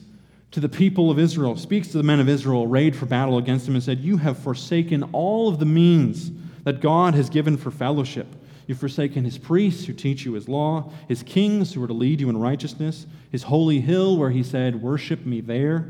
to 0.51 0.59
the 0.59 0.67
people 0.67 1.09
of 1.09 1.17
Israel, 1.17 1.55
speaks 1.55 1.87
to 1.87 1.97
the 1.97 2.03
men 2.03 2.19
of 2.19 2.27
Israel 2.27 2.63
arrayed 2.63 2.93
for 2.93 3.05
battle 3.05 3.37
against 3.37 3.69
him, 3.69 3.75
and 3.75 3.83
said, 3.83 4.01
You 4.01 4.17
have 4.17 4.37
forsaken 4.37 5.03
all 5.13 5.47
of 5.47 5.57
the 5.57 5.65
means 5.65 6.31
that 6.65 6.81
God 6.81 7.15
has 7.15 7.29
given 7.29 7.55
for 7.55 7.71
fellowship. 7.71 8.27
You've 8.67 8.79
forsaken 8.79 9.23
his 9.23 9.37
priests 9.37 9.85
who 9.85 9.93
teach 9.93 10.25
you 10.25 10.33
his 10.33 10.49
law, 10.49 10.91
his 11.07 11.23
kings 11.23 11.73
who 11.73 11.81
are 11.81 11.87
to 11.87 11.93
lead 11.93 12.19
you 12.19 12.27
in 12.27 12.35
righteousness, 12.35 13.05
his 13.31 13.43
holy 13.43 13.79
hill 13.79 14.17
where 14.17 14.31
he 14.31 14.43
said, 14.43 14.81
Worship 14.81 15.25
me 15.25 15.39
there. 15.39 15.89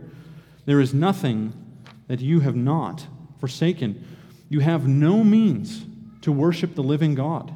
There 0.66 0.82
is 0.82 0.94
nothing 0.94 1.54
that 2.08 2.22
you 2.22 2.40
have 2.42 2.56
not 2.56 3.06
forsaken. 3.40 4.06
You 4.50 4.60
have 4.60 4.88
no 4.88 5.24
means 5.24 5.86
to 6.22 6.32
worship 6.32 6.76
the 6.76 6.84
living 6.84 7.16
God. 7.16 7.54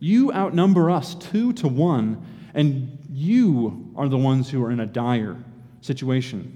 You 0.00 0.32
outnumber 0.32 0.90
us 0.90 1.14
two 1.14 1.52
to 1.54 1.68
one, 1.68 2.24
and 2.54 2.98
you 3.10 3.92
are 3.96 4.08
the 4.08 4.18
ones 4.18 4.50
who 4.50 4.62
are 4.64 4.70
in 4.70 4.80
a 4.80 4.86
dire 4.86 5.36
situation. 5.80 6.54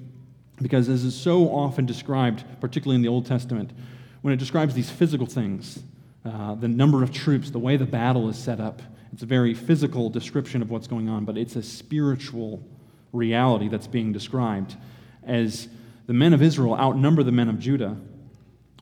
Because, 0.61 0.89
as 0.89 1.05
is 1.05 1.15
so 1.15 1.49
often 1.49 1.87
described, 1.87 2.45
particularly 2.61 2.97
in 2.97 3.03
the 3.03 3.09
Old 3.09 3.27
Testament, 3.27 3.73
when 4.23 4.33
it 4.33 4.37
describes 4.37 4.75
these 4.75 4.91
physical 4.91 5.27
things, 5.27 5.83
uh, 6.25 6.55
the 6.55 6.69
number 6.69 7.03
of 7.03 7.13
troops, 7.13 7.51
the 7.51 7.59
way 7.59 7.77
the 7.77 7.85
battle 7.87 8.29
is 8.29 8.37
set 8.37 8.61
up. 8.61 8.81
It's 9.13 9.23
a 9.23 9.27
very 9.27 9.55
physical 9.55 10.09
description 10.09 10.63
of 10.63 10.71
what's 10.71 10.87
going 10.87 11.09
on, 11.09 11.25
but 11.25 11.37
it's 11.37 11.57
a 11.57 11.63
spiritual 11.63 12.63
reality 13.13 13.69
that's 13.69 13.89
being 13.89 14.13
described 14.13 14.77
as 15.25 15.69
the 16.13 16.19
men 16.19 16.35
of 16.35 16.43
Israel 16.43 16.75
outnumber 16.75 17.23
the 17.23 17.33
men 17.33 17.49
of 17.49 17.59
Judah. 17.59 17.97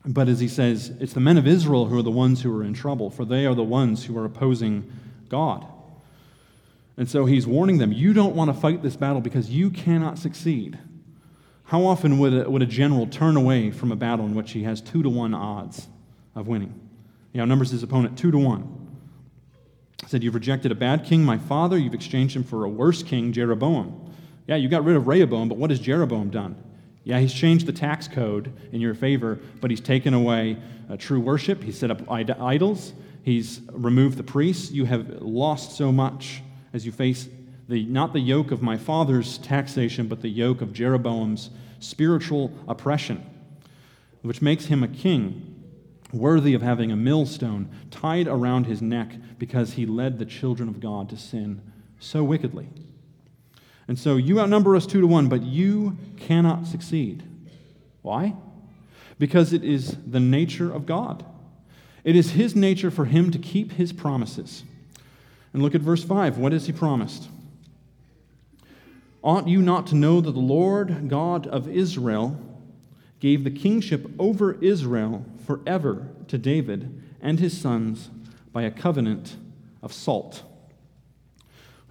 But 0.05 0.27
as 0.27 0.41
he 0.41 0.49
says, 0.49 0.91
it's 0.99 1.13
the 1.13 1.21
men 1.21 1.37
of 1.37 1.47
Israel 1.47 1.85
who 1.85 1.97
are 1.97 2.01
the 2.01 2.11
ones 2.11 2.41
who 2.41 2.53
are 2.53 2.61
in 2.61 2.73
trouble, 2.73 3.09
for 3.09 3.23
they 3.23 3.45
are 3.45 3.55
the 3.55 3.63
ones 3.63 4.03
who 4.03 4.17
are 4.17 4.25
opposing 4.25 4.91
God. 5.29 5.65
And 6.97 7.09
so 7.09 7.23
he's 7.23 7.47
warning 7.47 7.77
them 7.77 7.93
you 7.93 8.11
don't 8.11 8.35
want 8.35 8.53
to 8.53 8.53
fight 8.53 8.83
this 8.83 8.97
battle 8.97 9.21
because 9.21 9.49
you 9.49 9.69
cannot 9.69 10.19
succeed. 10.19 10.77
How 11.63 11.85
often 11.85 12.19
would 12.19 12.33
a, 12.33 12.49
would 12.49 12.63
a 12.63 12.65
general 12.65 13.07
turn 13.07 13.37
away 13.37 13.71
from 13.71 13.93
a 13.93 13.95
battle 13.95 14.25
in 14.25 14.35
which 14.35 14.51
he 14.51 14.63
has 14.63 14.81
two 14.81 15.01
to 15.01 15.09
one 15.09 15.33
odds 15.33 15.87
of 16.35 16.49
winning? 16.49 16.77
He 17.31 17.39
outnumbers 17.39 17.71
his 17.71 17.81
opponent 17.81 18.17
two 18.17 18.31
to 18.31 18.37
one. 18.37 18.89
He 20.01 20.09
said, 20.09 20.21
You've 20.21 20.35
rejected 20.35 20.73
a 20.73 20.75
bad 20.75 21.05
king, 21.05 21.23
my 21.23 21.37
father. 21.37 21.77
You've 21.77 21.93
exchanged 21.93 22.35
him 22.35 22.43
for 22.43 22.65
a 22.65 22.69
worse 22.69 23.03
king, 23.03 23.31
Jeroboam. 23.31 24.13
Yeah, 24.47 24.57
you 24.57 24.67
got 24.67 24.83
rid 24.83 24.97
of 24.97 25.07
Rehoboam, 25.07 25.47
but 25.47 25.57
what 25.57 25.69
has 25.69 25.79
Jeroboam 25.79 26.29
done? 26.29 26.61
Yeah, 27.03 27.19
he's 27.19 27.33
changed 27.33 27.65
the 27.65 27.73
tax 27.73 28.07
code 28.07 28.53
in 28.71 28.79
your 28.79 28.93
favor, 28.93 29.39
but 29.59 29.71
he's 29.71 29.81
taken 29.81 30.13
away 30.13 30.57
uh, 30.89 30.97
true 30.97 31.19
worship. 31.19 31.63
He's 31.63 31.77
set 31.77 31.89
up 31.89 32.09
idols. 32.09 32.93
He's 33.23 33.61
removed 33.71 34.17
the 34.17 34.23
priests. 34.23 34.71
You 34.71 34.85
have 34.85 35.21
lost 35.21 35.75
so 35.75 35.91
much 35.91 36.41
as 36.73 36.85
you 36.85 36.91
face 36.91 37.27
the, 37.67 37.85
not 37.85 38.13
the 38.13 38.19
yoke 38.19 38.51
of 38.51 38.61
my 38.61 38.77
father's 38.77 39.37
taxation, 39.39 40.07
but 40.07 40.21
the 40.21 40.29
yoke 40.29 40.61
of 40.61 40.73
Jeroboam's 40.73 41.49
spiritual 41.79 42.51
oppression, 42.67 43.25
which 44.21 44.41
makes 44.41 44.65
him 44.65 44.83
a 44.83 44.87
king 44.87 45.47
worthy 46.13 46.53
of 46.53 46.61
having 46.61 46.91
a 46.91 46.95
millstone 46.95 47.69
tied 47.89 48.27
around 48.27 48.65
his 48.65 48.81
neck 48.81 49.13
because 49.39 49.73
he 49.73 49.85
led 49.85 50.19
the 50.19 50.25
children 50.25 50.67
of 50.67 50.79
God 50.79 51.09
to 51.09 51.17
sin 51.17 51.61
so 51.99 52.23
wickedly. 52.23 52.67
And 53.91 53.99
so 53.99 54.15
you 54.15 54.39
outnumber 54.39 54.77
us 54.77 54.85
two 54.85 55.01
to 55.01 55.05
one, 55.05 55.27
but 55.27 55.43
you 55.43 55.97
cannot 56.15 56.65
succeed. 56.65 57.23
Why? 58.01 58.35
Because 59.19 59.51
it 59.51 59.65
is 59.65 59.97
the 60.07 60.21
nature 60.21 60.71
of 60.71 60.85
God. 60.85 61.25
It 62.05 62.15
is 62.15 62.31
his 62.31 62.55
nature 62.55 62.89
for 62.89 63.03
him 63.03 63.31
to 63.31 63.37
keep 63.37 63.73
his 63.73 63.91
promises. 63.91 64.63
And 65.51 65.61
look 65.61 65.75
at 65.75 65.81
verse 65.81 66.05
5. 66.05 66.37
What 66.37 66.53
has 66.53 66.67
he 66.67 66.71
promised? 66.71 67.27
Ought 69.23 69.49
you 69.49 69.61
not 69.61 69.87
to 69.87 69.95
know 69.95 70.21
that 70.21 70.31
the 70.31 70.39
Lord 70.39 71.09
God 71.09 71.45
of 71.45 71.67
Israel 71.67 72.39
gave 73.19 73.43
the 73.43 73.51
kingship 73.51 74.09
over 74.17 74.53
Israel 74.63 75.25
forever 75.45 76.07
to 76.29 76.37
David 76.37 77.03
and 77.19 77.41
his 77.41 77.59
sons 77.59 78.09
by 78.53 78.61
a 78.61 78.71
covenant 78.71 79.35
of 79.83 79.91
salt. 79.91 80.43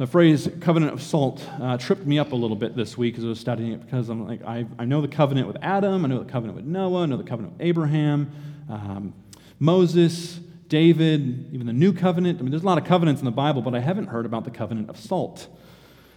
The 0.01 0.07
phrase 0.07 0.49
covenant 0.63 0.95
of 0.95 1.03
salt 1.03 1.47
uh, 1.61 1.77
tripped 1.77 2.07
me 2.07 2.19
up 2.19 2.33
a 2.33 2.35
little 2.35 2.57
bit 2.57 2.75
this 2.75 2.97
week 2.97 3.19
as 3.19 3.25
I 3.27 3.27
was 3.29 3.39
studying 3.39 3.73
it 3.73 3.85
because 3.85 4.09
I'm 4.09 4.27
like, 4.27 4.43
I, 4.43 4.65
I 4.79 4.87
know 4.87 5.03
the 5.03 5.09
covenant 5.09 5.47
with 5.47 5.59
Adam, 5.61 6.07
I 6.07 6.09
know 6.09 6.21
the 6.21 6.33
covenant 6.33 6.57
with 6.57 6.65
Noah, 6.65 7.03
I 7.03 7.05
know 7.05 7.19
the 7.19 7.23
covenant 7.23 7.59
with 7.59 7.67
Abraham, 7.67 8.33
um, 8.71 9.13
Moses, 9.59 10.41
David, 10.69 11.53
even 11.53 11.67
the 11.67 11.75
new 11.75 11.93
covenant. 11.93 12.39
I 12.39 12.43
mean, 12.43 12.51
there's 12.51 12.63
a 12.63 12.67
lot 12.67 12.79
of 12.79 12.87
covenants 12.87 13.21
in 13.21 13.27
the 13.27 13.31
Bible, 13.31 13.61
but 13.61 13.75
I 13.75 13.81
haven't 13.81 14.07
heard 14.07 14.25
about 14.25 14.45
the 14.45 14.51
covenant 14.51 14.89
of 14.89 14.99
salt. 14.99 15.49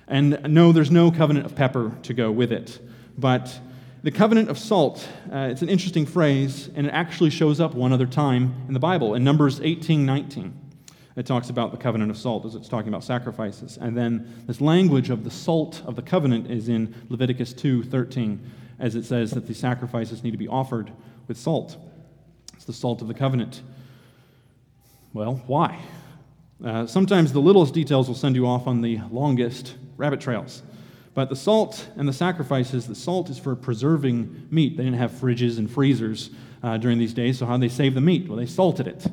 And 0.07 0.39
no, 0.47 0.71
there's 0.71 0.89
no 0.89 1.11
covenant 1.11 1.45
of 1.45 1.53
pepper 1.53 1.91
to 2.03 2.13
go 2.13 2.31
with 2.31 2.53
it. 2.53 2.79
But 3.17 3.59
the 4.01 4.11
covenant 4.11 4.49
of 4.49 4.57
salt, 4.57 5.05
uh, 5.29 5.49
it's 5.51 5.61
an 5.61 5.67
interesting 5.67 6.05
phrase, 6.05 6.69
and 6.73 6.87
it 6.87 6.91
actually 6.91 7.31
shows 7.31 7.59
up 7.59 7.73
one 7.73 7.91
other 7.91 8.07
time 8.07 8.63
in 8.69 8.73
the 8.73 8.79
Bible, 8.79 9.13
in 9.13 9.25
Numbers 9.25 9.59
18 9.59 10.05
19. 10.05 10.62
It 11.15 11.25
talks 11.25 11.49
about 11.49 11.71
the 11.71 11.77
covenant 11.77 12.09
of 12.09 12.17
salt 12.17 12.45
as 12.45 12.55
it's 12.55 12.67
talking 12.67 12.87
about 12.87 13.03
sacrifices. 13.03 13.77
And 13.77 13.95
then 13.95 14.43
this 14.47 14.59
language 14.59 15.09
of 15.09 15.23
the 15.23 15.29
salt 15.29 15.81
of 15.85 15.95
the 15.95 16.01
covenant 16.01 16.49
is 16.49 16.69
in 16.69 16.93
Leviticus 17.09 17.53
2 17.53 17.83
13, 17.83 18.39
as 18.79 18.95
it 18.95 19.05
says 19.05 19.31
that 19.31 19.47
the 19.47 19.53
sacrifices 19.53 20.23
need 20.23 20.31
to 20.31 20.37
be 20.37 20.47
offered 20.47 20.91
with 21.27 21.37
salt. 21.37 21.77
It's 22.55 22.65
the 22.65 22.73
salt 22.73 23.01
of 23.01 23.07
the 23.07 23.13
covenant. 23.13 23.61
Well, 25.13 25.43
why? 25.45 25.79
Uh, 26.63 26.87
sometimes 26.87 27.33
the 27.33 27.41
littlest 27.41 27.73
details 27.73 28.07
will 28.07 28.15
send 28.15 28.35
you 28.35 28.47
off 28.47 28.67
on 28.67 28.81
the 28.81 28.99
longest 29.11 29.75
rabbit 29.97 30.21
trails. 30.21 30.63
But 31.13 31.29
the 31.29 31.35
salt 31.35 31.89
and 31.95 32.07
the 32.07 32.13
sacrifices, 32.13 32.87
the 32.87 32.95
salt 32.95 33.29
is 33.29 33.37
for 33.37 33.55
preserving 33.55 34.47
meat. 34.49 34.77
They 34.77 34.83
didn't 34.83 34.97
have 34.97 35.11
fridges 35.11 35.59
and 35.59 35.69
freezers 35.69 36.31
uh, 36.63 36.77
during 36.77 36.97
these 36.97 37.13
days, 37.13 37.37
so 37.37 37.45
how 37.45 37.57
did 37.57 37.69
they 37.69 37.73
save 37.73 37.93
the 37.93 38.01
meat? 38.01 38.27
Well, 38.27 38.37
they 38.37 38.47
salted 38.47 38.87
it. 38.87 39.05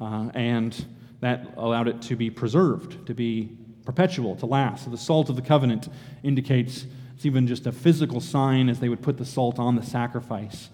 Uh, 0.00 0.30
and 0.32 0.84
that 1.22 1.54
allowed 1.56 1.86
it 1.86 2.02
to 2.02 2.16
be 2.16 2.30
preserved, 2.30 3.06
to 3.06 3.14
be 3.14 3.56
perpetual, 3.84 4.34
to 4.36 4.44
last. 4.44 4.84
So 4.84 4.90
the 4.90 4.98
salt 4.98 5.30
of 5.30 5.36
the 5.36 5.42
covenant 5.42 5.88
indicates 6.24 6.84
it's 7.14 7.24
even 7.24 7.46
just 7.46 7.64
a 7.66 7.72
physical 7.72 8.20
sign 8.20 8.68
as 8.68 8.80
they 8.80 8.88
would 8.88 9.02
put 9.02 9.18
the 9.18 9.24
salt 9.24 9.60
on 9.60 9.76
the 9.76 9.84
sacrifice 9.84 10.68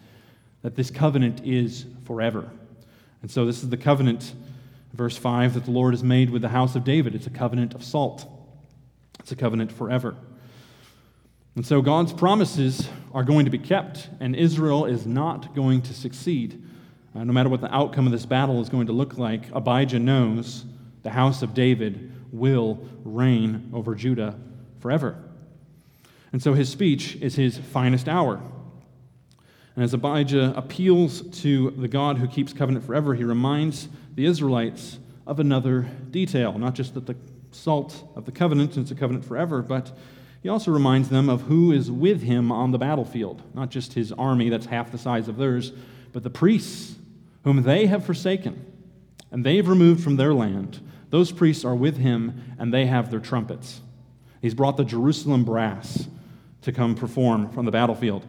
that 0.63 0.75
this 0.75 0.91
covenant 0.91 1.43
is 1.45 1.85
forever. 2.07 2.51
And 3.21 3.31
so 3.31 3.45
this 3.45 3.63
is 3.63 3.69
the 3.69 3.77
covenant, 3.77 4.33
verse 4.95 5.19
5, 5.19 5.53
that 5.53 5.67
the 5.67 5.71
Lord 5.71 5.93
has 5.93 6.03
made 6.03 6.31
with 6.31 6.41
the 6.41 6.49
house 6.49 6.75
of 6.75 6.83
David. 6.83 7.15
It's 7.15 7.27
a 7.27 7.31
covenant 7.31 7.75
of 7.75 7.85
salt, 7.85 8.27
it's 9.21 9.31
a 9.31 9.37
covenant 9.37 9.71
forever. 9.71 10.17
And 11.57 11.67
so 11.67 11.83
God's 11.83 12.15
promises 12.15 12.89
are 13.13 13.25
going 13.25 13.45
to 13.45 13.51
be 13.51 13.59
kept, 13.59 14.09
and 14.19 14.35
Israel 14.35 14.87
is 14.87 15.07
not 15.07 15.55
going 15.55 15.83
to 15.83 15.93
succeed. 15.93 16.65
Uh, 17.15 17.25
no 17.25 17.33
matter 17.33 17.49
what 17.49 17.61
the 17.61 17.75
outcome 17.75 18.07
of 18.07 18.13
this 18.13 18.27
battle 18.27 18.61
is 18.61 18.69
going 18.69 18.87
to 18.87 18.93
look 18.93 19.19
like, 19.19 19.51
Abijah 19.53 19.99
knows 19.99 20.65
the 21.03 21.11
house 21.11 21.43
of 21.43 21.55
David 21.55 22.13
will 22.33 22.87
reign 23.05 23.71
over 23.73 23.95
Judah 23.95 24.39
forever. 24.81 25.17
And 26.33 26.43
so 26.43 26.55
his 26.55 26.69
speech 26.69 27.17
is 27.17 27.35
his 27.35 27.57
finest 27.57 28.09
hour. 28.09 28.41
And 29.75 29.85
as 29.85 29.95
Abijah 29.95 30.55
appeals 30.57 31.23
to 31.43 31.71
the 31.71 31.89
God 31.89 32.19
who 32.19 32.27
keeps 32.27 32.53
covenant 32.53 32.85
forever, 32.85 33.15
he 33.15 33.25
reminds 33.25 33.89
the 34.15 34.27
Israelites 34.27 34.99
of 35.27 35.41
another 35.41 35.83
detail, 36.11 36.59
not 36.59 36.75
just 36.75 36.95
that 36.95 37.07
the 37.07 37.17
salt 37.53 38.11
of 38.17 38.25
the 38.25 38.33
covenant, 38.33 38.77
it's 38.77 38.91
a 38.91 38.95
covenant 38.95 39.25
forever, 39.25 39.63
but 39.63 39.97
he 40.43 40.49
also 40.49 40.71
reminds 40.71 41.09
them 41.09 41.29
of 41.29 41.43
who 41.43 41.73
is 41.73 41.91
with 41.91 42.23
him 42.23 42.53
on 42.53 42.71
the 42.71 42.79
battlefield, 42.79 43.43
not 43.55 43.71
just 43.71 43.93
his 43.95 44.13
army 44.13 44.49
that's 44.49 44.67
half 44.67 44.91
the 44.91 44.99
size 44.99 45.29
of 45.29 45.37
theirs, 45.37 45.73
but 46.13 46.23
the 46.23 46.31
priests 46.31 46.97
whom 47.45 47.63
they 47.63 47.87
have 47.87 48.05
forsaken 48.05 48.65
and 49.31 49.45
they've 49.45 49.67
removed 49.67 50.03
from 50.03 50.17
their 50.17 50.35
land. 50.35 50.81
Those 51.11 51.33
priests 51.33 51.65
are 51.65 51.75
with 51.75 51.97
him 51.97 52.55
and 52.59 52.73
they 52.73 52.87
have 52.87 53.11
their 53.11 53.21
trumpets. 53.21 53.81
He's 54.43 54.55
brought 54.55 54.77
the 54.77 54.85
Jerusalem 54.85 55.45
brass 55.45 56.07
to 56.63 56.73
come 56.73 56.95
perform 56.95 57.51
from 57.51 57.65
the 57.65 57.71
battlefield. 57.71 58.25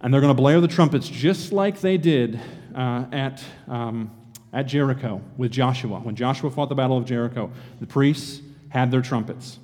And 0.00 0.12
they're 0.12 0.20
going 0.20 0.34
to 0.34 0.40
blare 0.40 0.60
the 0.60 0.68
trumpets 0.68 1.08
just 1.08 1.52
like 1.52 1.80
they 1.80 1.98
did 1.98 2.40
uh, 2.74 3.04
at, 3.12 3.42
um, 3.68 4.10
at 4.52 4.66
Jericho 4.66 5.20
with 5.36 5.50
Joshua. 5.50 5.98
When 6.00 6.16
Joshua 6.16 6.50
fought 6.50 6.68
the 6.68 6.74
Battle 6.74 6.96
of 6.96 7.04
Jericho, 7.04 7.50
the 7.80 7.86
priests 7.86 8.40
had 8.70 8.90
their 8.90 9.02
trumpets. 9.02 9.58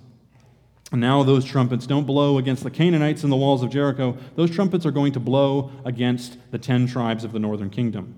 And 0.97 1.03
now 1.03 1.23
those 1.23 1.45
trumpets 1.45 1.87
don't 1.87 2.07
blow 2.07 2.39
against 2.39 2.65
the 2.65 2.71
Canaanites 2.71 3.23
in 3.23 3.29
the 3.29 3.37
walls 3.37 3.63
of 3.63 3.69
Jericho. 3.69 4.17
Those 4.35 4.51
trumpets 4.51 4.87
are 4.87 4.91
going 4.91 5.13
to 5.13 5.21
blow 5.21 5.71
against 5.85 6.39
the 6.53 6.59
ten 6.59 6.87
tribes 6.87 7.23
of 7.23 7.33
the 7.33 7.39
northern 7.39 7.69
kingdom. 7.69 8.15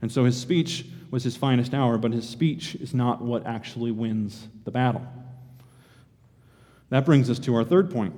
And 0.00 0.12
so 0.12 0.24
his 0.24 0.40
speech 0.40 0.86
was 1.10 1.24
his 1.24 1.36
finest 1.36 1.74
hour, 1.74 1.98
but 1.98 2.12
his 2.12 2.28
speech 2.28 2.76
is 2.76 2.94
not 2.94 3.20
what 3.20 3.44
actually 3.48 3.90
wins 3.90 4.46
the 4.62 4.70
battle. 4.70 5.04
That 6.90 7.04
brings 7.04 7.28
us 7.30 7.40
to 7.40 7.56
our 7.56 7.64
third 7.64 7.90
point. 7.90 8.14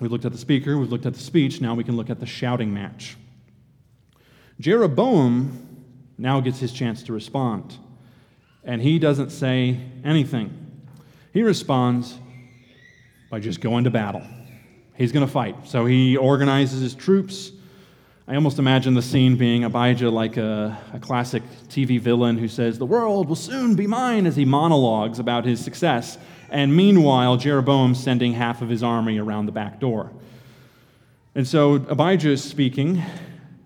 We've 0.00 0.10
looked 0.10 0.24
at 0.24 0.32
the 0.32 0.38
speaker, 0.38 0.78
we've 0.78 0.90
looked 0.90 1.04
at 1.04 1.12
the 1.12 1.20
speech, 1.20 1.60
now 1.60 1.74
we 1.74 1.84
can 1.84 1.98
look 1.98 2.08
at 2.08 2.20
the 2.20 2.26
shouting 2.26 2.72
match. 2.72 3.18
Jeroboam 4.60 5.84
now 6.16 6.40
gets 6.40 6.58
his 6.58 6.72
chance 6.72 7.02
to 7.02 7.12
respond, 7.12 7.76
and 8.64 8.80
he 8.80 8.98
doesn't 8.98 9.28
say 9.28 9.78
anything. 10.06 10.56
He 11.34 11.42
responds 11.42 12.18
by 13.30 13.38
just 13.38 13.60
going 13.60 13.84
to 13.84 13.90
battle. 13.90 14.22
He's 14.96 15.12
going 15.12 15.24
to 15.24 15.32
fight. 15.32 15.56
So 15.66 15.86
he 15.86 16.16
organizes 16.16 16.82
his 16.82 16.94
troops. 16.94 17.52
I 18.28 18.34
almost 18.34 18.58
imagine 18.58 18.94
the 18.94 19.02
scene 19.02 19.36
being 19.36 19.64
Abijah 19.64 20.10
like 20.10 20.36
a, 20.36 20.76
a, 20.92 20.98
classic 20.98 21.42
TV 21.68 21.98
villain 21.98 22.36
who 22.36 22.48
says, 22.48 22.78
The 22.78 22.86
world 22.86 23.28
will 23.28 23.36
soon 23.36 23.76
be 23.76 23.86
mine, 23.86 24.26
as 24.26 24.36
he 24.36 24.44
monologues 24.44 25.18
about 25.18 25.44
his 25.44 25.64
success. 25.64 26.18
And 26.50 26.74
meanwhile, 26.76 27.36
Jeroboam 27.36 27.94
sending 27.94 28.32
half 28.32 28.62
of 28.62 28.68
his 28.68 28.82
army 28.82 29.18
around 29.18 29.46
the 29.46 29.52
back 29.52 29.80
door. 29.80 30.12
And 31.34 31.46
so 31.46 31.74
Abijah 31.74 32.30
is 32.30 32.42
speaking, 32.42 33.02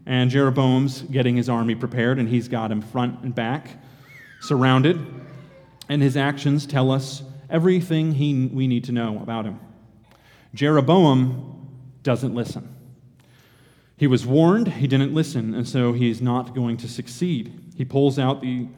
and 0.06 0.30
Jeroboam's 0.30 1.02
getting 1.02 1.36
his 1.36 1.48
army 1.48 1.74
prepared, 1.74 2.18
and 2.18 2.28
he's 2.28 2.48
got 2.48 2.70
him 2.70 2.82
front 2.82 3.20
and 3.22 3.34
back, 3.34 3.70
surrounded. 4.42 4.98
And 5.88 6.02
his 6.02 6.16
actions 6.16 6.66
tell 6.66 6.90
us 6.90 7.22
everything 7.50 8.12
he, 8.12 8.46
we 8.46 8.66
need 8.66 8.84
to 8.84 8.92
know 8.92 9.18
about 9.20 9.44
him. 9.44 9.60
Jeroboam 10.54 11.68
doesn't 12.02 12.34
listen. 12.34 12.74
He 13.96 14.06
was 14.06 14.26
warned, 14.26 14.68
he 14.68 14.86
didn't 14.86 15.14
listen, 15.14 15.54
and 15.54 15.68
so 15.68 15.92
he's 15.92 16.20
not 16.20 16.54
going 16.54 16.76
to 16.78 16.88
succeed. 16.88 17.72
He 17.76 17.84
pulls 17.84 18.18
out 18.18 18.40
the, 18.40 18.68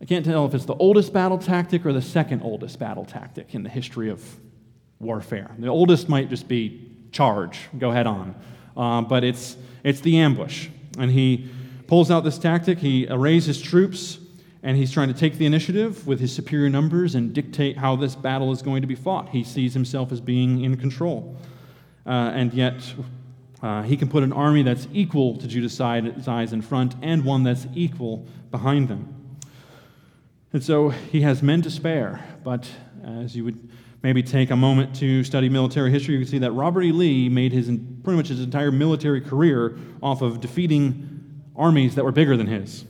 I 0.00 0.04
can't 0.04 0.24
tell 0.24 0.46
if 0.46 0.54
it's 0.54 0.64
the 0.64 0.76
oldest 0.76 1.12
battle 1.12 1.38
tactic 1.38 1.84
or 1.84 1.92
the 1.92 2.02
second 2.02 2.42
oldest 2.42 2.78
battle 2.78 3.04
tactic 3.04 3.54
in 3.54 3.62
the 3.62 3.68
history 3.68 4.10
of 4.10 4.24
warfare. 5.00 5.50
The 5.58 5.68
oldest 5.68 6.08
might 6.08 6.30
just 6.30 6.48
be 6.48 6.90
charge, 7.10 7.58
go 7.78 7.90
head 7.90 8.06
on. 8.06 8.34
Uh, 8.76 9.02
but 9.02 9.24
it's, 9.24 9.56
it's 9.84 10.00
the 10.00 10.18
ambush. 10.18 10.68
And 10.98 11.10
he 11.10 11.50
pulls 11.86 12.10
out 12.10 12.24
this 12.24 12.38
tactic, 12.38 12.78
he 12.78 13.06
arrays 13.10 13.44
his 13.44 13.60
troops, 13.60 14.18
and 14.62 14.76
he's 14.76 14.92
trying 14.92 15.08
to 15.08 15.14
take 15.14 15.38
the 15.38 15.46
initiative 15.46 16.06
with 16.06 16.20
his 16.20 16.32
superior 16.32 16.70
numbers 16.70 17.14
and 17.14 17.32
dictate 17.32 17.76
how 17.76 17.96
this 17.96 18.14
battle 18.14 18.52
is 18.52 18.62
going 18.62 18.80
to 18.80 18.86
be 18.86 18.94
fought. 18.94 19.28
He 19.30 19.42
sees 19.42 19.74
himself 19.74 20.12
as 20.12 20.20
being 20.20 20.62
in 20.64 20.76
control. 20.76 21.36
Uh, 22.06 22.30
and 22.34 22.54
yet, 22.54 22.94
uh, 23.62 23.82
he 23.82 23.96
can 23.96 24.08
put 24.08 24.22
an 24.22 24.32
army 24.32 24.62
that's 24.62 24.86
equal 24.92 25.36
to 25.36 25.48
Judah's 25.48 25.74
size 25.74 26.52
in 26.52 26.62
front 26.62 26.94
and 27.02 27.24
one 27.24 27.42
that's 27.42 27.66
equal 27.74 28.26
behind 28.50 28.88
them. 28.88 29.38
And 30.52 30.62
so 30.62 30.90
he 30.90 31.22
has 31.22 31.42
men 31.42 31.62
to 31.62 31.70
spare, 31.70 32.24
but 32.44 32.68
as 33.04 33.34
you 33.34 33.44
would 33.44 33.70
maybe 34.02 34.22
take 34.22 34.50
a 34.50 34.56
moment 34.56 34.94
to 34.96 35.24
study 35.24 35.48
military 35.48 35.90
history, 35.90 36.14
you 36.14 36.20
can 36.20 36.28
see 36.28 36.38
that 36.38 36.52
Robert 36.52 36.82
E. 36.82 36.92
Lee 36.92 37.28
made 37.28 37.52
his 37.52 37.66
pretty 37.66 38.16
much 38.16 38.28
his 38.28 38.40
entire 38.40 38.70
military 38.70 39.20
career 39.20 39.78
off 40.02 40.22
of 40.22 40.40
defeating 40.40 41.42
armies 41.56 41.94
that 41.94 42.04
were 42.04 42.12
bigger 42.12 42.36
than 42.36 42.46
his. 42.46 42.84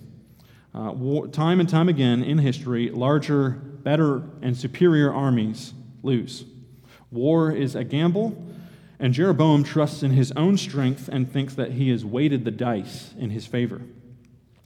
Uh, 0.74 0.90
war, 0.92 1.28
time 1.28 1.60
and 1.60 1.68
time 1.68 1.88
again 1.88 2.22
in 2.22 2.38
history, 2.38 2.90
larger, 2.90 3.50
better, 3.50 4.22
and 4.40 4.56
superior 4.56 5.12
armies 5.12 5.74
lose. 6.02 6.44
War 7.10 7.52
is 7.52 7.74
a 7.74 7.84
gamble, 7.84 8.42
and 8.98 9.12
Jeroboam 9.12 9.64
trusts 9.64 10.02
in 10.02 10.12
his 10.12 10.32
own 10.32 10.56
strength 10.56 11.08
and 11.08 11.30
thinks 11.30 11.54
that 11.54 11.72
he 11.72 11.90
has 11.90 12.04
weighted 12.04 12.44
the 12.44 12.50
dice 12.50 13.12
in 13.18 13.30
his 13.30 13.46
favor. 13.46 13.82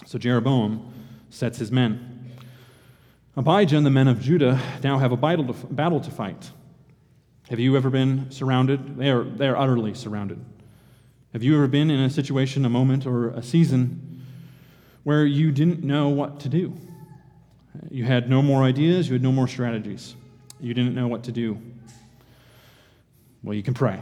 So 0.04 0.18
Jeroboam 0.18 0.92
sets 1.28 1.58
his 1.58 1.72
men. 1.72 2.36
Abijah 3.36 3.76
and 3.76 3.84
the 3.84 3.90
men 3.90 4.06
of 4.06 4.20
Judah 4.20 4.60
now 4.84 4.98
have 4.98 5.10
a 5.10 5.16
battle 5.16 5.52
to, 5.52 5.66
battle 5.66 6.00
to 6.00 6.10
fight. 6.10 6.50
Have 7.50 7.58
you 7.58 7.76
ever 7.76 7.90
been 7.90 8.30
surrounded? 8.30 8.96
They 8.96 9.10
are, 9.10 9.24
they 9.24 9.48
are 9.48 9.56
utterly 9.56 9.94
surrounded. 9.94 10.42
Have 11.32 11.42
you 11.42 11.54
ever 11.56 11.66
been 11.66 11.90
in 11.90 12.00
a 12.00 12.10
situation, 12.10 12.64
a 12.64 12.70
moment, 12.70 13.06
or 13.06 13.30
a 13.30 13.42
season 13.42 14.15
where 15.06 15.24
you 15.24 15.52
didn't 15.52 15.84
know 15.84 16.08
what 16.08 16.40
to 16.40 16.48
do? 16.48 16.76
You 17.92 18.02
had 18.02 18.28
no 18.28 18.42
more 18.42 18.64
ideas, 18.64 19.06
you 19.06 19.12
had 19.12 19.22
no 19.22 19.30
more 19.30 19.46
strategies. 19.46 20.16
You 20.58 20.74
didn't 20.74 20.96
know 20.96 21.06
what 21.06 21.22
to 21.24 21.32
do. 21.32 21.62
Well, 23.40 23.54
you 23.54 23.62
can 23.62 23.72
pray. 23.72 24.00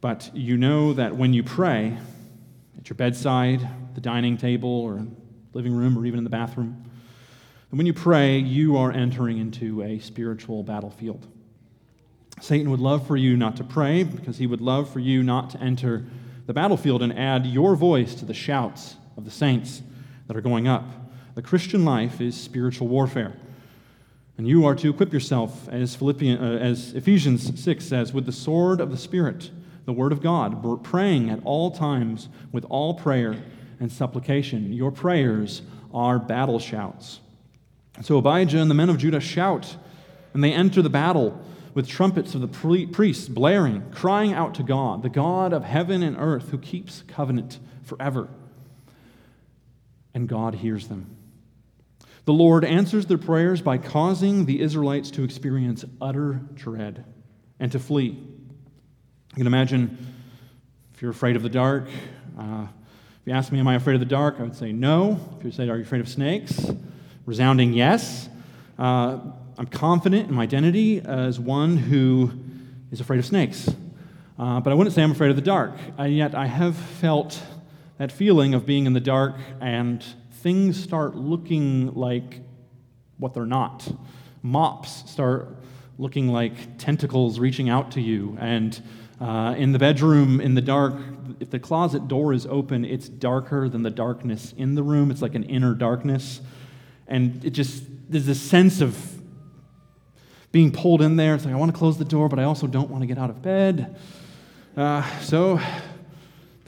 But 0.00 0.28
you 0.34 0.56
know 0.56 0.94
that 0.94 1.14
when 1.14 1.32
you 1.32 1.44
pray, 1.44 1.96
at 2.78 2.90
your 2.90 2.96
bedside, 2.96 3.60
the 3.94 4.00
dining 4.00 4.36
table, 4.36 4.68
or 4.68 5.06
living 5.52 5.72
room, 5.72 5.96
or 5.96 6.04
even 6.04 6.18
in 6.18 6.24
the 6.24 6.30
bathroom, 6.30 6.82
and 7.70 7.78
when 7.78 7.86
you 7.86 7.94
pray, 7.94 8.40
you 8.40 8.76
are 8.76 8.90
entering 8.90 9.38
into 9.38 9.84
a 9.84 10.00
spiritual 10.00 10.64
battlefield. 10.64 11.28
Satan 12.40 12.72
would 12.72 12.80
love 12.80 13.06
for 13.06 13.16
you 13.16 13.36
not 13.36 13.56
to 13.58 13.62
pray 13.62 14.02
because 14.02 14.38
he 14.38 14.48
would 14.48 14.60
love 14.60 14.92
for 14.92 14.98
you 14.98 15.22
not 15.22 15.50
to 15.50 15.60
enter 15.60 16.06
the 16.46 16.54
battlefield 16.54 17.04
and 17.04 17.16
add 17.16 17.46
your 17.46 17.76
voice 17.76 18.16
to 18.16 18.24
the 18.24 18.34
shouts 18.34 18.96
of 19.20 19.26
the 19.26 19.30
saints 19.30 19.82
that 20.26 20.36
are 20.36 20.40
going 20.40 20.66
up. 20.66 20.84
The 21.34 21.42
Christian 21.42 21.84
life 21.84 22.20
is 22.20 22.34
spiritual 22.34 22.88
warfare. 22.88 23.34
And 24.38 24.48
you 24.48 24.64
are 24.64 24.74
to 24.74 24.88
equip 24.88 25.12
yourself, 25.12 25.68
as, 25.68 26.00
uh, 26.00 26.06
as 26.06 26.94
Ephesians 26.94 27.62
6 27.62 27.84
says, 27.84 28.14
with 28.14 28.24
the 28.24 28.32
sword 28.32 28.80
of 28.80 28.90
the 28.90 28.96
Spirit, 28.96 29.50
the 29.84 29.92
Word 29.92 30.12
of 30.12 30.22
God, 30.22 30.82
praying 30.82 31.28
at 31.28 31.40
all 31.44 31.70
times 31.70 32.28
with 32.50 32.64
all 32.70 32.94
prayer 32.94 33.36
and 33.78 33.92
supplication. 33.92 34.72
Your 34.72 34.90
prayers 34.90 35.60
are 35.92 36.18
battle 36.18 36.58
shouts. 36.58 37.20
So 38.02 38.16
Abijah 38.16 38.58
and 38.58 38.70
the 38.70 38.74
men 38.74 38.88
of 38.88 38.96
Judah 38.96 39.20
shout, 39.20 39.76
and 40.32 40.42
they 40.42 40.54
enter 40.54 40.80
the 40.80 40.88
battle 40.88 41.38
with 41.74 41.86
trumpets 41.86 42.34
of 42.34 42.40
the 42.40 42.86
priests 42.86 43.28
blaring, 43.28 43.90
crying 43.90 44.32
out 44.32 44.54
to 44.54 44.62
God, 44.62 45.02
the 45.02 45.10
God 45.10 45.52
of 45.52 45.64
heaven 45.64 46.02
and 46.02 46.16
earth 46.18 46.48
who 46.48 46.58
keeps 46.58 47.02
covenant 47.06 47.58
forever. 47.82 48.28
And 50.14 50.28
God 50.28 50.54
hears 50.54 50.88
them. 50.88 51.16
The 52.24 52.32
Lord 52.32 52.64
answers 52.64 53.06
their 53.06 53.18
prayers 53.18 53.62
by 53.62 53.78
causing 53.78 54.44
the 54.44 54.60
Israelites 54.60 55.10
to 55.12 55.24
experience 55.24 55.84
utter 56.00 56.40
dread 56.54 57.04
and 57.58 57.72
to 57.72 57.78
flee. 57.78 58.08
You 58.08 59.36
can 59.36 59.46
imagine 59.46 59.96
if 60.94 61.02
you're 61.02 61.10
afraid 61.10 61.36
of 61.36 61.42
the 61.42 61.48
dark. 61.48 61.88
Uh, 62.38 62.66
if 63.20 63.26
you 63.26 63.32
ask 63.32 63.52
me, 63.52 63.58
Am 63.58 63.68
I 63.68 63.74
afraid 63.74 63.94
of 63.94 64.00
the 64.00 64.06
dark? 64.06 64.36
I 64.38 64.42
would 64.42 64.56
say 64.56 64.72
no. 64.72 65.18
If 65.38 65.44
you 65.44 65.50
say, 65.50 65.68
Are 65.68 65.76
you 65.76 65.82
afraid 65.82 66.00
of 66.00 66.08
snakes? 66.08 66.70
Resounding 67.26 67.72
yes. 67.72 68.28
Uh, 68.78 69.18
I'm 69.56 69.66
confident 69.66 70.28
in 70.28 70.34
my 70.34 70.42
identity 70.42 71.00
as 71.00 71.38
one 71.38 71.76
who 71.76 72.32
is 72.90 73.00
afraid 73.00 73.18
of 73.18 73.26
snakes. 73.26 73.68
Uh, 74.38 74.58
but 74.60 74.70
I 74.70 74.74
wouldn't 74.74 74.94
say 74.94 75.02
I'm 75.02 75.10
afraid 75.10 75.30
of 75.30 75.36
the 75.36 75.42
dark. 75.42 75.72
And 75.98 76.00
uh, 76.00 76.04
yet 76.04 76.34
I 76.34 76.46
have 76.46 76.76
felt 76.76 77.40
that 78.00 78.10
feeling 78.10 78.54
of 78.54 78.64
being 78.64 78.86
in 78.86 78.94
the 78.94 79.00
dark 79.00 79.36
and 79.60 80.02
things 80.40 80.82
start 80.82 81.16
looking 81.16 81.92
like 81.92 82.40
what 83.18 83.34
they're 83.34 83.44
not. 83.44 83.86
Mops 84.40 85.10
start 85.10 85.54
looking 85.98 86.28
like 86.28 86.78
tentacles 86.78 87.38
reaching 87.38 87.68
out 87.68 87.90
to 87.90 88.00
you. 88.00 88.38
And 88.40 88.82
uh, 89.20 89.54
in 89.58 89.72
the 89.72 89.78
bedroom, 89.78 90.40
in 90.40 90.54
the 90.54 90.62
dark, 90.62 90.94
if 91.40 91.50
the 91.50 91.58
closet 91.58 92.08
door 92.08 92.32
is 92.32 92.46
open, 92.46 92.86
it's 92.86 93.06
darker 93.06 93.68
than 93.68 93.82
the 93.82 93.90
darkness 93.90 94.54
in 94.56 94.74
the 94.76 94.82
room. 94.82 95.10
It's 95.10 95.20
like 95.20 95.34
an 95.34 95.44
inner 95.44 95.74
darkness. 95.74 96.40
And 97.06 97.44
it 97.44 97.50
just, 97.50 97.84
there's 98.08 98.24
this 98.24 98.40
sense 98.40 98.80
of 98.80 98.96
being 100.52 100.72
pulled 100.72 101.02
in 101.02 101.16
there. 101.16 101.34
It's 101.34 101.44
like, 101.44 101.52
I 101.52 101.58
want 101.58 101.70
to 101.70 101.76
close 101.76 101.98
the 101.98 102.06
door, 102.06 102.30
but 102.30 102.38
I 102.38 102.44
also 102.44 102.66
don't 102.66 102.88
want 102.88 103.02
to 103.02 103.06
get 103.06 103.18
out 103.18 103.28
of 103.28 103.42
bed. 103.42 103.94
Uh, 104.74 105.02
so 105.20 105.60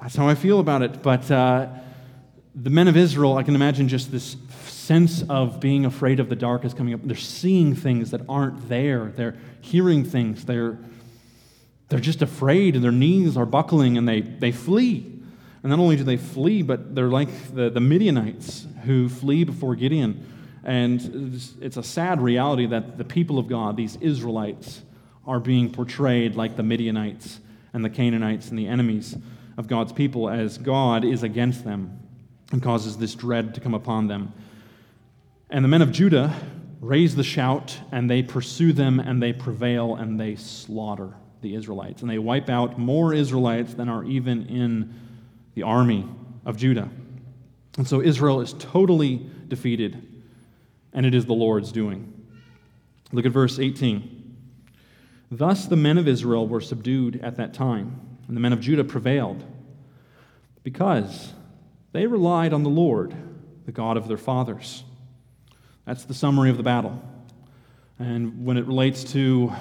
that's 0.03 0.17
how 0.17 0.29
I 0.29 0.35
feel 0.35 0.59
about 0.59 0.83
it. 0.83 1.01
But 1.01 1.31
uh, 1.31 1.69
the 2.55 2.71
men 2.71 2.89
of 2.89 2.97
Israel, 2.97 3.37
I 3.37 3.45
can 3.45 3.55
imagine 3.55 3.89
just 3.89 4.11
this 4.11 4.37
sense 4.67 5.23
of 5.29 5.61
being 5.61 5.85
afraid 5.85 6.19
of 6.19 6.29
the 6.29 6.35
dark 6.35 6.65
is 6.65 6.75
coming 6.75 6.93
up. 6.93 7.01
They're 7.05 7.17
seeing 7.17 7.77
things 7.77 8.11
that 8.11 8.23
aren't 8.29 8.69
there, 8.69 9.13
they're 9.15 9.37
hearing 9.61 10.05
things, 10.05 10.45
they're, 10.45 10.77
they're 11.89 12.01
just 12.01 12.21
afraid, 12.21 12.75
and 12.75 12.83
their 12.83 12.91
knees 12.91 13.37
are 13.37 13.47
buckling, 13.47 13.97
and 13.97 14.09
they, 14.09 14.23
they 14.23 14.51
flee. 14.51 15.07
And 15.63 15.71
not 15.71 15.79
only 15.79 15.95
do 15.95 16.03
they 16.03 16.17
flee, 16.17 16.63
but 16.63 16.97
they're 16.97 17.07
like 17.07 17.55
the, 17.55 17.71
the 17.71 17.81
Midianites 17.81 18.67
who 18.85 19.09
flee 19.09 19.45
before 19.45 19.77
Gideon. 19.77 20.27
And 20.65 21.41
it's 21.61 21.77
a 21.77 21.83
sad 21.83 22.21
reality 22.21 22.67
that 22.67 22.99
the 22.99 23.05
people 23.05 23.39
of 23.39 23.47
God, 23.47 23.77
these 23.77 23.97
Israelites, 24.01 24.83
are 25.25 25.39
being 25.39 25.71
portrayed 25.71 26.35
like 26.35 26.57
the 26.57 26.65
Midianites 26.65 27.39
and 27.73 27.85
the 27.85 27.91
Canaanites 27.91 28.49
and 28.49 28.59
the 28.59 28.67
enemies 28.67 29.17
of 29.57 29.69
God's 29.69 29.93
people 29.93 30.29
as 30.29 30.59
God 30.59 31.05
is 31.05 31.23
against 31.23 31.65
them 31.65 32.01
and 32.51 32.63
causes 32.63 32.97
this 32.97 33.15
dread 33.15 33.55
to 33.55 33.61
come 33.61 33.75
upon 33.75 34.09
them. 34.09 34.33
And 35.51 35.65
the 35.65 35.69
men 35.69 35.83
of 35.83 35.93
Judah 35.93 36.35
raise 36.81 37.15
the 37.15 37.23
shout, 37.23 37.79
and 37.93 38.11
they 38.11 38.23
pursue 38.23 38.73
them, 38.73 38.99
and 38.99 39.23
they 39.23 39.33
prevail, 39.33 39.95
and 39.95 40.19
they 40.19 40.35
slaughter 40.35 41.15
the 41.41 41.55
Israelites. 41.55 42.03
And 42.03 42.11
they 42.11 42.19
wipe 42.19 42.49
out 42.49 42.79
more 42.79 43.15
Israelites 43.15 43.75
than 43.75 43.89
are 43.89 44.05
even 44.05 44.47
in 44.47 44.95
the 45.55 45.63
army 45.63 46.09
of 46.45 46.57
Judah. 46.57 46.89
And 47.79 47.87
so 47.87 48.01
Israel 48.01 48.41
is 48.41 48.55
totally 48.55 49.27
defeated, 49.49 50.25
and 50.93 51.07
it 51.07 51.15
is 51.15 51.27
the 51.27 51.35
Lord's 51.35 51.73
doing. 51.73 52.13
Look 53.13 53.27
at 53.27 53.33
verse 53.33 53.59
18. 53.59 54.37
Thus 55.31 55.67
the 55.67 55.77
men 55.77 55.99
of 55.99 56.09
Israel 56.09 56.47
were 56.49 56.61
subdued 56.61 57.21
at 57.23 57.37
that 57.37 57.55
time, 57.55 58.12
and 58.33 58.37
the 58.39 58.41
men 58.41 58.55
of 58.55 58.61
Judah 58.61 58.83
prevailed, 58.83 59.45
because 60.63 61.35
they 61.93 62.07
relied 62.07 62.55
on 62.55 62.63
the 62.63 62.71
Lord, 62.71 63.15
the 63.67 63.73
God 63.73 63.99
of 63.99 64.09
their 64.09 64.17
fathers. 64.17 64.85
That's 65.85 66.07
the 66.07 66.15
summary 66.15 66.49
of 66.49 66.57
the 66.57 66.63
battle. 66.63 66.99
And 67.99 68.47
when 68.47 68.57
it 68.57 68.65
relates 68.65 69.05
to 69.13 69.53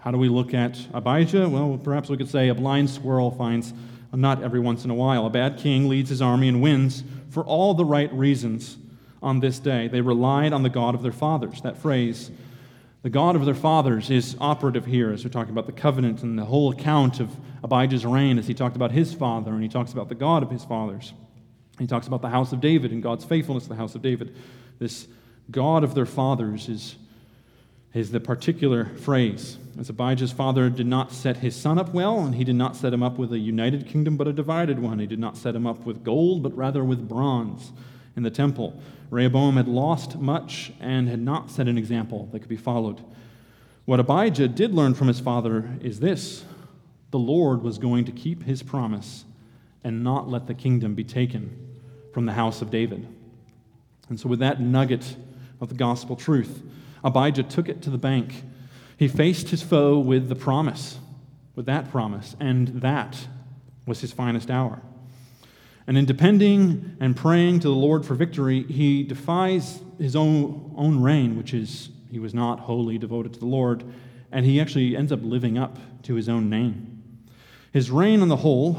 how 0.00 0.10
do 0.10 0.18
we 0.18 0.28
look 0.28 0.52
at 0.52 0.78
Abijah, 0.92 1.48
well, 1.48 1.80
perhaps 1.82 2.10
we 2.10 2.18
could 2.18 2.28
say 2.28 2.48
a 2.48 2.54
blind 2.54 2.90
squirrel 2.90 3.30
finds 3.30 3.72
a 4.12 4.18
nut 4.18 4.42
every 4.42 4.60
once 4.60 4.84
in 4.84 4.90
a 4.90 4.94
while. 4.94 5.24
A 5.24 5.30
bad 5.30 5.56
king 5.56 5.88
leads 5.88 6.10
his 6.10 6.20
army 6.20 6.48
and 6.48 6.60
wins 6.60 7.04
for 7.30 7.42
all 7.44 7.72
the 7.72 7.86
right 7.86 8.12
reasons 8.12 8.76
on 9.22 9.40
this 9.40 9.58
day. 9.58 9.88
They 9.88 10.02
relied 10.02 10.52
on 10.52 10.62
the 10.62 10.68
God 10.68 10.94
of 10.94 11.02
their 11.02 11.12
fathers. 11.12 11.62
That 11.62 11.78
phrase, 11.78 12.30
the 13.00 13.08
God 13.08 13.36
of 13.36 13.46
their 13.46 13.54
fathers, 13.54 14.10
is 14.10 14.36
operative 14.38 14.84
here 14.84 15.12
as 15.12 15.24
we're 15.24 15.30
talking 15.30 15.52
about 15.52 15.64
the 15.64 15.72
covenant 15.72 16.22
and 16.22 16.38
the 16.38 16.44
whole 16.44 16.70
account 16.70 17.18
of 17.18 17.34
Abijah's 17.62 18.04
reign 18.04 18.38
as 18.38 18.46
he 18.46 18.54
talked 18.54 18.76
about 18.76 18.90
his 18.90 19.14
father 19.14 19.52
and 19.52 19.62
he 19.62 19.68
talks 19.68 19.92
about 19.92 20.08
the 20.08 20.14
God 20.14 20.42
of 20.42 20.50
his 20.50 20.64
fathers. 20.64 21.12
He 21.78 21.86
talks 21.86 22.06
about 22.06 22.22
the 22.22 22.28
house 22.28 22.52
of 22.52 22.60
David 22.60 22.92
and 22.92 23.02
God's 23.02 23.24
faithfulness 23.24 23.64
to 23.64 23.70
the 23.70 23.76
house 23.76 23.94
of 23.94 24.02
David. 24.02 24.36
This 24.78 25.06
God 25.50 25.84
of 25.84 25.94
their 25.94 26.06
fathers 26.06 26.68
is, 26.68 26.96
is 27.94 28.10
the 28.10 28.20
particular 28.20 28.86
phrase. 28.96 29.58
As 29.78 29.88
Abijah's 29.88 30.32
father 30.32 30.68
did 30.68 30.86
not 30.86 31.12
set 31.12 31.38
his 31.38 31.56
son 31.56 31.78
up 31.78 31.94
well, 31.94 32.20
and 32.20 32.34
he 32.34 32.44
did 32.44 32.56
not 32.56 32.76
set 32.76 32.92
him 32.92 33.02
up 33.02 33.18
with 33.18 33.32
a 33.32 33.38
united 33.38 33.86
kingdom 33.86 34.16
but 34.16 34.28
a 34.28 34.32
divided 34.32 34.78
one. 34.78 34.98
He 34.98 35.06
did 35.06 35.18
not 35.18 35.36
set 35.36 35.54
him 35.54 35.66
up 35.66 35.86
with 35.86 36.04
gold, 36.04 36.42
but 36.42 36.56
rather 36.56 36.84
with 36.84 37.08
bronze 37.08 37.72
in 38.16 38.22
the 38.22 38.30
temple. 38.30 38.80
Rehoboam 39.10 39.56
had 39.56 39.68
lost 39.68 40.18
much 40.18 40.72
and 40.80 41.08
had 41.08 41.20
not 41.20 41.50
set 41.50 41.68
an 41.68 41.78
example 41.78 42.28
that 42.32 42.40
could 42.40 42.48
be 42.48 42.56
followed. 42.56 43.02
What 43.84 44.00
Abijah 44.00 44.48
did 44.48 44.74
learn 44.74 44.94
from 44.94 45.08
his 45.08 45.20
father 45.20 45.70
is 45.80 46.00
this 46.00 46.44
the 47.12 47.18
Lord 47.18 47.62
was 47.62 47.78
going 47.78 48.06
to 48.06 48.12
keep 48.12 48.42
his 48.42 48.62
promise 48.62 49.24
and 49.84 50.02
not 50.02 50.28
let 50.28 50.46
the 50.46 50.54
kingdom 50.54 50.94
be 50.94 51.04
taken 51.04 51.78
from 52.12 52.26
the 52.26 52.32
house 52.32 52.62
of 52.62 52.70
David. 52.70 53.06
And 54.08 54.18
so, 54.18 54.28
with 54.28 54.40
that 54.40 54.60
nugget 54.60 55.16
of 55.60 55.68
the 55.68 55.74
gospel 55.74 56.16
truth, 56.16 56.62
Abijah 57.04 57.44
took 57.44 57.68
it 57.68 57.82
to 57.82 57.90
the 57.90 57.98
bank. 57.98 58.42
He 58.96 59.08
faced 59.08 59.50
his 59.50 59.62
foe 59.62 59.98
with 59.98 60.28
the 60.28 60.34
promise, 60.34 60.98
with 61.54 61.66
that 61.66 61.90
promise, 61.90 62.34
and 62.40 62.68
that 62.80 63.28
was 63.86 64.00
his 64.00 64.12
finest 64.12 64.50
hour. 64.50 64.80
And 65.86 65.98
in 65.98 66.06
depending 66.06 66.96
and 67.00 67.16
praying 67.16 67.60
to 67.60 67.68
the 67.68 67.74
Lord 67.74 68.06
for 68.06 68.14
victory, 68.14 68.62
he 68.64 69.02
defies 69.02 69.80
his 69.98 70.16
own, 70.16 70.72
own 70.76 71.02
reign, 71.02 71.36
which 71.36 71.52
is 71.52 71.90
he 72.10 72.18
was 72.18 72.32
not 72.32 72.60
wholly 72.60 72.98
devoted 72.98 73.34
to 73.34 73.40
the 73.40 73.46
Lord, 73.46 73.84
and 74.30 74.46
he 74.46 74.60
actually 74.60 74.96
ends 74.96 75.12
up 75.12 75.20
living 75.22 75.58
up 75.58 75.78
to 76.04 76.14
his 76.14 76.28
own 76.28 76.48
name. 76.48 77.01
His 77.72 77.90
reign 77.90 78.20
on 78.20 78.28
the 78.28 78.36
whole 78.36 78.78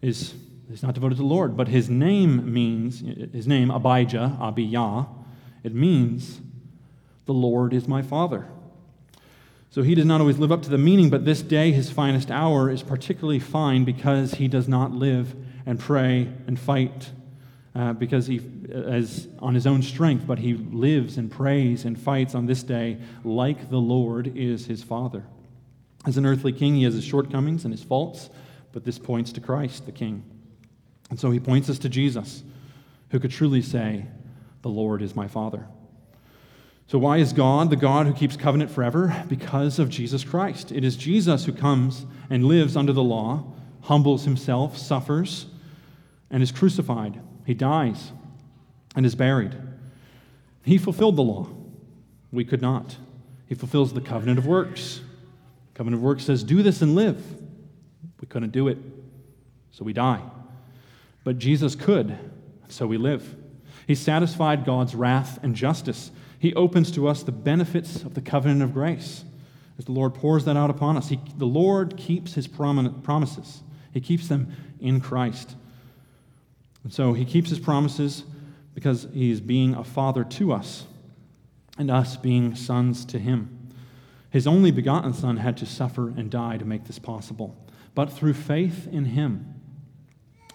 is, 0.00 0.34
is 0.70 0.82
not 0.82 0.94
devoted 0.94 1.16
to 1.16 1.22
the 1.22 1.28
Lord, 1.28 1.56
but 1.56 1.68
his 1.68 1.90
name 1.90 2.52
means, 2.52 3.00
his 3.32 3.46
name, 3.46 3.70
Abijah, 3.70 4.38
Abiyah, 4.40 5.06
it 5.62 5.74
means 5.74 6.40
the 7.26 7.34
Lord 7.34 7.72
is 7.72 7.86
my 7.86 8.02
Father. 8.02 8.46
So 9.70 9.82
he 9.82 9.94
does 9.94 10.04
not 10.04 10.20
always 10.20 10.38
live 10.38 10.52
up 10.52 10.62
to 10.62 10.70
the 10.70 10.78
meaning, 10.78 11.10
but 11.10 11.24
this 11.24 11.42
day, 11.42 11.72
his 11.72 11.90
finest 11.90 12.30
hour, 12.30 12.70
is 12.70 12.82
particularly 12.82 13.40
fine 13.40 13.84
because 13.84 14.34
he 14.34 14.46
does 14.46 14.68
not 14.68 14.92
live 14.92 15.34
and 15.66 15.80
pray 15.80 16.30
and 16.46 16.58
fight 16.58 17.10
uh, 17.74 17.92
because 17.92 18.26
he 18.26 18.40
as 18.72 19.26
on 19.40 19.54
his 19.54 19.66
own 19.66 19.82
strength, 19.82 20.26
but 20.26 20.38
he 20.38 20.54
lives 20.54 21.18
and 21.18 21.30
prays 21.30 21.84
and 21.84 21.98
fights 21.98 22.34
on 22.34 22.46
this 22.46 22.62
day 22.62 22.98
like 23.24 23.68
the 23.68 23.78
Lord 23.78 24.36
is 24.36 24.66
his 24.66 24.82
Father. 24.82 25.24
As 26.06 26.16
an 26.16 26.26
earthly 26.26 26.52
king, 26.52 26.76
he 26.76 26.84
has 26.84 26.94
his 26.94 27.04
shortcomings 27.04 27.64
and 27.64 27.72
his 27.72 27.82
faults, 27.82 28.28
but 28.72 28.84
this 28.84 28.98
points 28.98 29.32
to 29.32 29.40
Christ, 29.40 29.86
the 29.86 29.92
King. 29.92 30.22
And 31.10 31.18
so 31.18 31.30
he 31.30 31.40
points 31.40 31.70
us 31.70 31.78
to 31.80 31.88
Jesus, 31.88 32.42
who 33.10 33.20
could 33.20 33.30
truly 33.30 33.62
say, 33.62 34.06
The 34.62 34.68
Lord 34.68 35.00
is 35.00 35.14
my 35.16 35.28
Father. 35.28 35.66
So, 36.86 36.98
why 36.98 37.16
is 37.16 37.32
God 37.32 37.70
the 37.70 37.76
God 37.76 38.06
who 38.06 38.12
keeps 38.12 38.36
covenant 38.36 38.70
forever? 38.70 39.24
Because 39.28 39.78
of 39.78 39.88
Jesus 39.88 40.22
Christ. 40.22 40.70
It 40.70 40.84
is 40.84 40.96
Jesus 40.96 41.46
who 41.46 41.52
comes 41.52 42.04
and 42.28 42.44
lives 42.44 42.76
under 42.76 42.92
the 42.92 43.02
law, 43.02 43.44
humbles 43.82 44.24
himself, 44.24 44.76
suffers, 44.76 45.46
and 46.30 46.42
is 46.42 46.52
crucified. 46.52 47.20
He 47.46 47.54
dies 47.54 48.12
and 48.94 49.06
is 49.06 49.14
buried. 49.14 49.54
He 50.62 50.78
fulfilled 50.78 51.16
the 51.16 51.22
law. 51.22 51.48
We 52.32 52.44
could 52.44 52.62
not. 52.62 52.96
He 53.46 53.54
fulfills 53.54 53.92
the 53.92 54.00
covenant 54.00 54.38
of 54.38 54.46
works. 54.46 55.00
Covenant 55.74 56.00
of 56.00 56.04
works 56.04 56.24
says, 56.24 56.44
Do 56.44 56.62
this 56.62 56.82
and 56.82 56.94
live. 56.94 57.22
We 58.20 58.26
couldn't 58.26 58.52
do 58.52 58.68
it, 58.68 58.78
so 59.70 59.84
we 59.84 59.92
die. 59.92 60.22
But 61.24 61.38
Jesus 61.38 61.74
could, 61.74 62.16
so 62.68 62.86
we 62.86 62.96
live. 62.96 63.36
He 63.86 63.94
satisfied 63.94 64.64
God's 64.64 64.94
wrath 64.94 65.38
and 65.42 65.54
justice. 65.54 66.10
He 66.38 66.54
opens 66.54 66.90
to 66.92 67.08
us 67.08 67.22
the 67.22 67.32
benefits 67.32 68.02
of 68.02 68.14
the 68.14 68.20
covenant 68.20 68.62
of 68.62 68.72
grace. 68.72 69.24
As 69.78 69.86
the 69.86 69.92
Lord 69.92 70.14
pours 70.14 70.44
that 70.44 70.56
out 70.56 70.70
upon 70.70 70.96
us, 70.96 71.08
he, 71.08 71.20
the 71.36 71.46
Lord 71.46 71.96
keeps 71.96 72.34
his 72.34 72.46
promises. 72.46 73.62
He 73.92 74.00
keeps 74.00 74.28
them 74.28 74.54
in 74.80 75.00
Christ. 75.00 75.56
And 76.84 76.92
so 76.92 77.12
he 77.12 77.24
keeps 77.24 77.50
his 77.50 77.58
promises 77.58 78.24
because 78.74 79.08
he 79.12 79.30
is 79.30 79.40
being 79.40 79.74
a 79.74 79.84
father 79.84 80.24
to 80.24 80.52
us 80.52 80.84
and 81.78 81.90
us 81.90 82.16
being 82.16 82.54
sons 82.54 83.04
to 83.06 83.18
him. 83.18 83.63
His 84.34 84.48
only 84.48 84.72
begotten 84.72 85.14
Son 85.14 85.36
had 85.36 85.56
to 85.58 85.64
suffer 85.64 86.08
and 86.08 86.28
die 86.28 86.56
to 86.56 86.64
make 86.64 86.86
this 86.86 86.98
possible. 86.98 87.56
But 87.94 88.12
through 88.12 88.34
faith 88.34 88.88
in 88.90 89.04
him, 89.04 89.54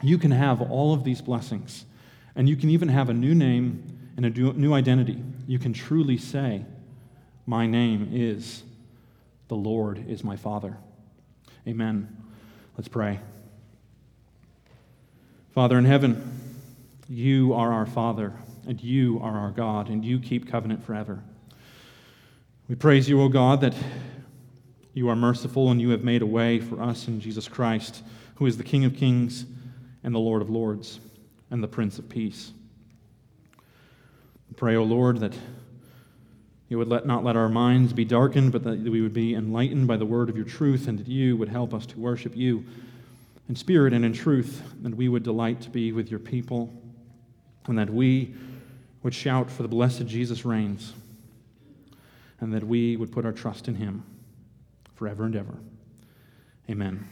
you 0.02 0.18
can 0.18 0.32
have 0.32 0.62
all 0.62 0.94
of 0.94 1.06
these 1.06 1.22
blessings. 1.22 1.86
And 2.36 2.50
you 2.50 2.58
can 2.58 2.70
even 2.70 2.90
have 2.90 3.08
a 3.08 3.14
new 3.14 3.34
name 3.34 4.12
and 4.18 4.26
a 4.26 4.30
new 4.32 4.74
identity. 4.74 5.24
You 5.48 5.60
can 5.60 5.72
truly 5.72 6.18
say, 6.18 6.66
My 7.46 7.68
name 7.68 8.10
is 8.12 8.64
the 9.48 9.56
Lord 9.56 10.04
is 10.10 10.26
my 10.26 10.36
Father. 10.36 10.76
Amen. 11.66 12.18
Let's 12.76 12.90
pray. 12.90 13.22
Father 15.52 15.78
in 15.78 15.86
heaven, 15.86 16.38
you 17.08 17.54
are 17.54 17.72
our 17.72 17.86
Father, 17.86 18.34
and 18.68 18.84
you 18.84 19.22
are 19.22 19.40
our 19.40 19.52
God, 19.52 19.88
and 19.88 20.04
you 20.04 20.20
keep 20.20 20.52
covenant 20.52 20.84
forever. 20.84 21.24
We 22.70 22.76
praise 22.76 23.10
you, 23.10 23.20
O 23.20 23.30
God, 23.30 23.62
that 23.62 23.74
you 24.94 25.10
are 25.10 25.16
merciful 25.16 25.72
and 25.72 25.82
you 25.82 25.90
have 25.90 26.04
made 26.04 26.22
a 26.22 26.28
way 26.28 26.60
for 26.60 26.80
us 26.80 27.08
in 27.08 27.20
Jesus 27.20 27.48
Christ, 27.48 28.04
who 28.36 28.46
is 28.46 28.58
the 28.58 28.64
King 28.64 28.86
of 28.86 28.96
kings 28.96 29.48
and 30.04 30.14
the 30.14 30.20
Lord 30.20 30.44
of 30.44 30.52
lords 30.52 31.00
and 31.50 31.64
the 31.64 31.68
Prince 31.68 31.98
of 31.98 32.08
peace. 32.08 32.52
We 34.50 34.54
pray, 34.56 34.76
O 34.76 34.84
Lord, 34.84 35.18
that 35.22 35.34
you 36.68 36.78
would 36.78 36.88
let, 36.88 37.08
not 37.08 37.24
let 37.24 37.36
our 37.36 37.50
minds 37.50 37.92
be 37.92 38.06
darkened, 38.06 38.52
but 38.52 38.64
that 38.66 38.78
we 38.78 39.02
would 39.02 39.16
be 39.16 39.34
enlightened 39.34 39.88
by 39.88 39.98
the 39.98 40.06
word 40.06 40.30
of 40.30 40.36
your 40.36 40.46
truth, 40.46 40.88
and 40.88 41.00
that 41.00 41.08
you 41.08 41.38
would 41.38 41.50
help 41.50 41.74
us 41.74 41.88
to 41.88 42.00
worship 42.00 42.38
you 42.38 42.64
in 43.50 43.56
spirit 43.56 43.94
and 43.94 44.06
in 44.06 44.14
truth, 44.14 44.62
and 44.84 44.94
we 44.94 45.10
would 45.10 45.24
delight 45.24 45.60
to 45.62 45.72
be 45.72 45.92
with 45.92 46.12
your 46.12 46.20
people, 46.20 46.72
and 47.66 47.80
that 47.80 47.90
we 47.90 48.36
would 49.02 49.16
shout 49.16 49.50
for 49.50 49.64
the 49.64 49.68
blessed 49.68 50.06
Jesus 50.06 50.46
reigns, 50.46 50.94
and 52.42 52.54
that 52.54 52.64
we 52.64 52.96
would 52.96 53.12
put 53.12 53.26
our 53.26 53.32
trust 53.32 53.68
in 53.68 53.76
him 53.76 54.04
forever 54.96 55.26
and 55.26 55.36
ever. 55.36 55.58
Amen. 56.70 57.08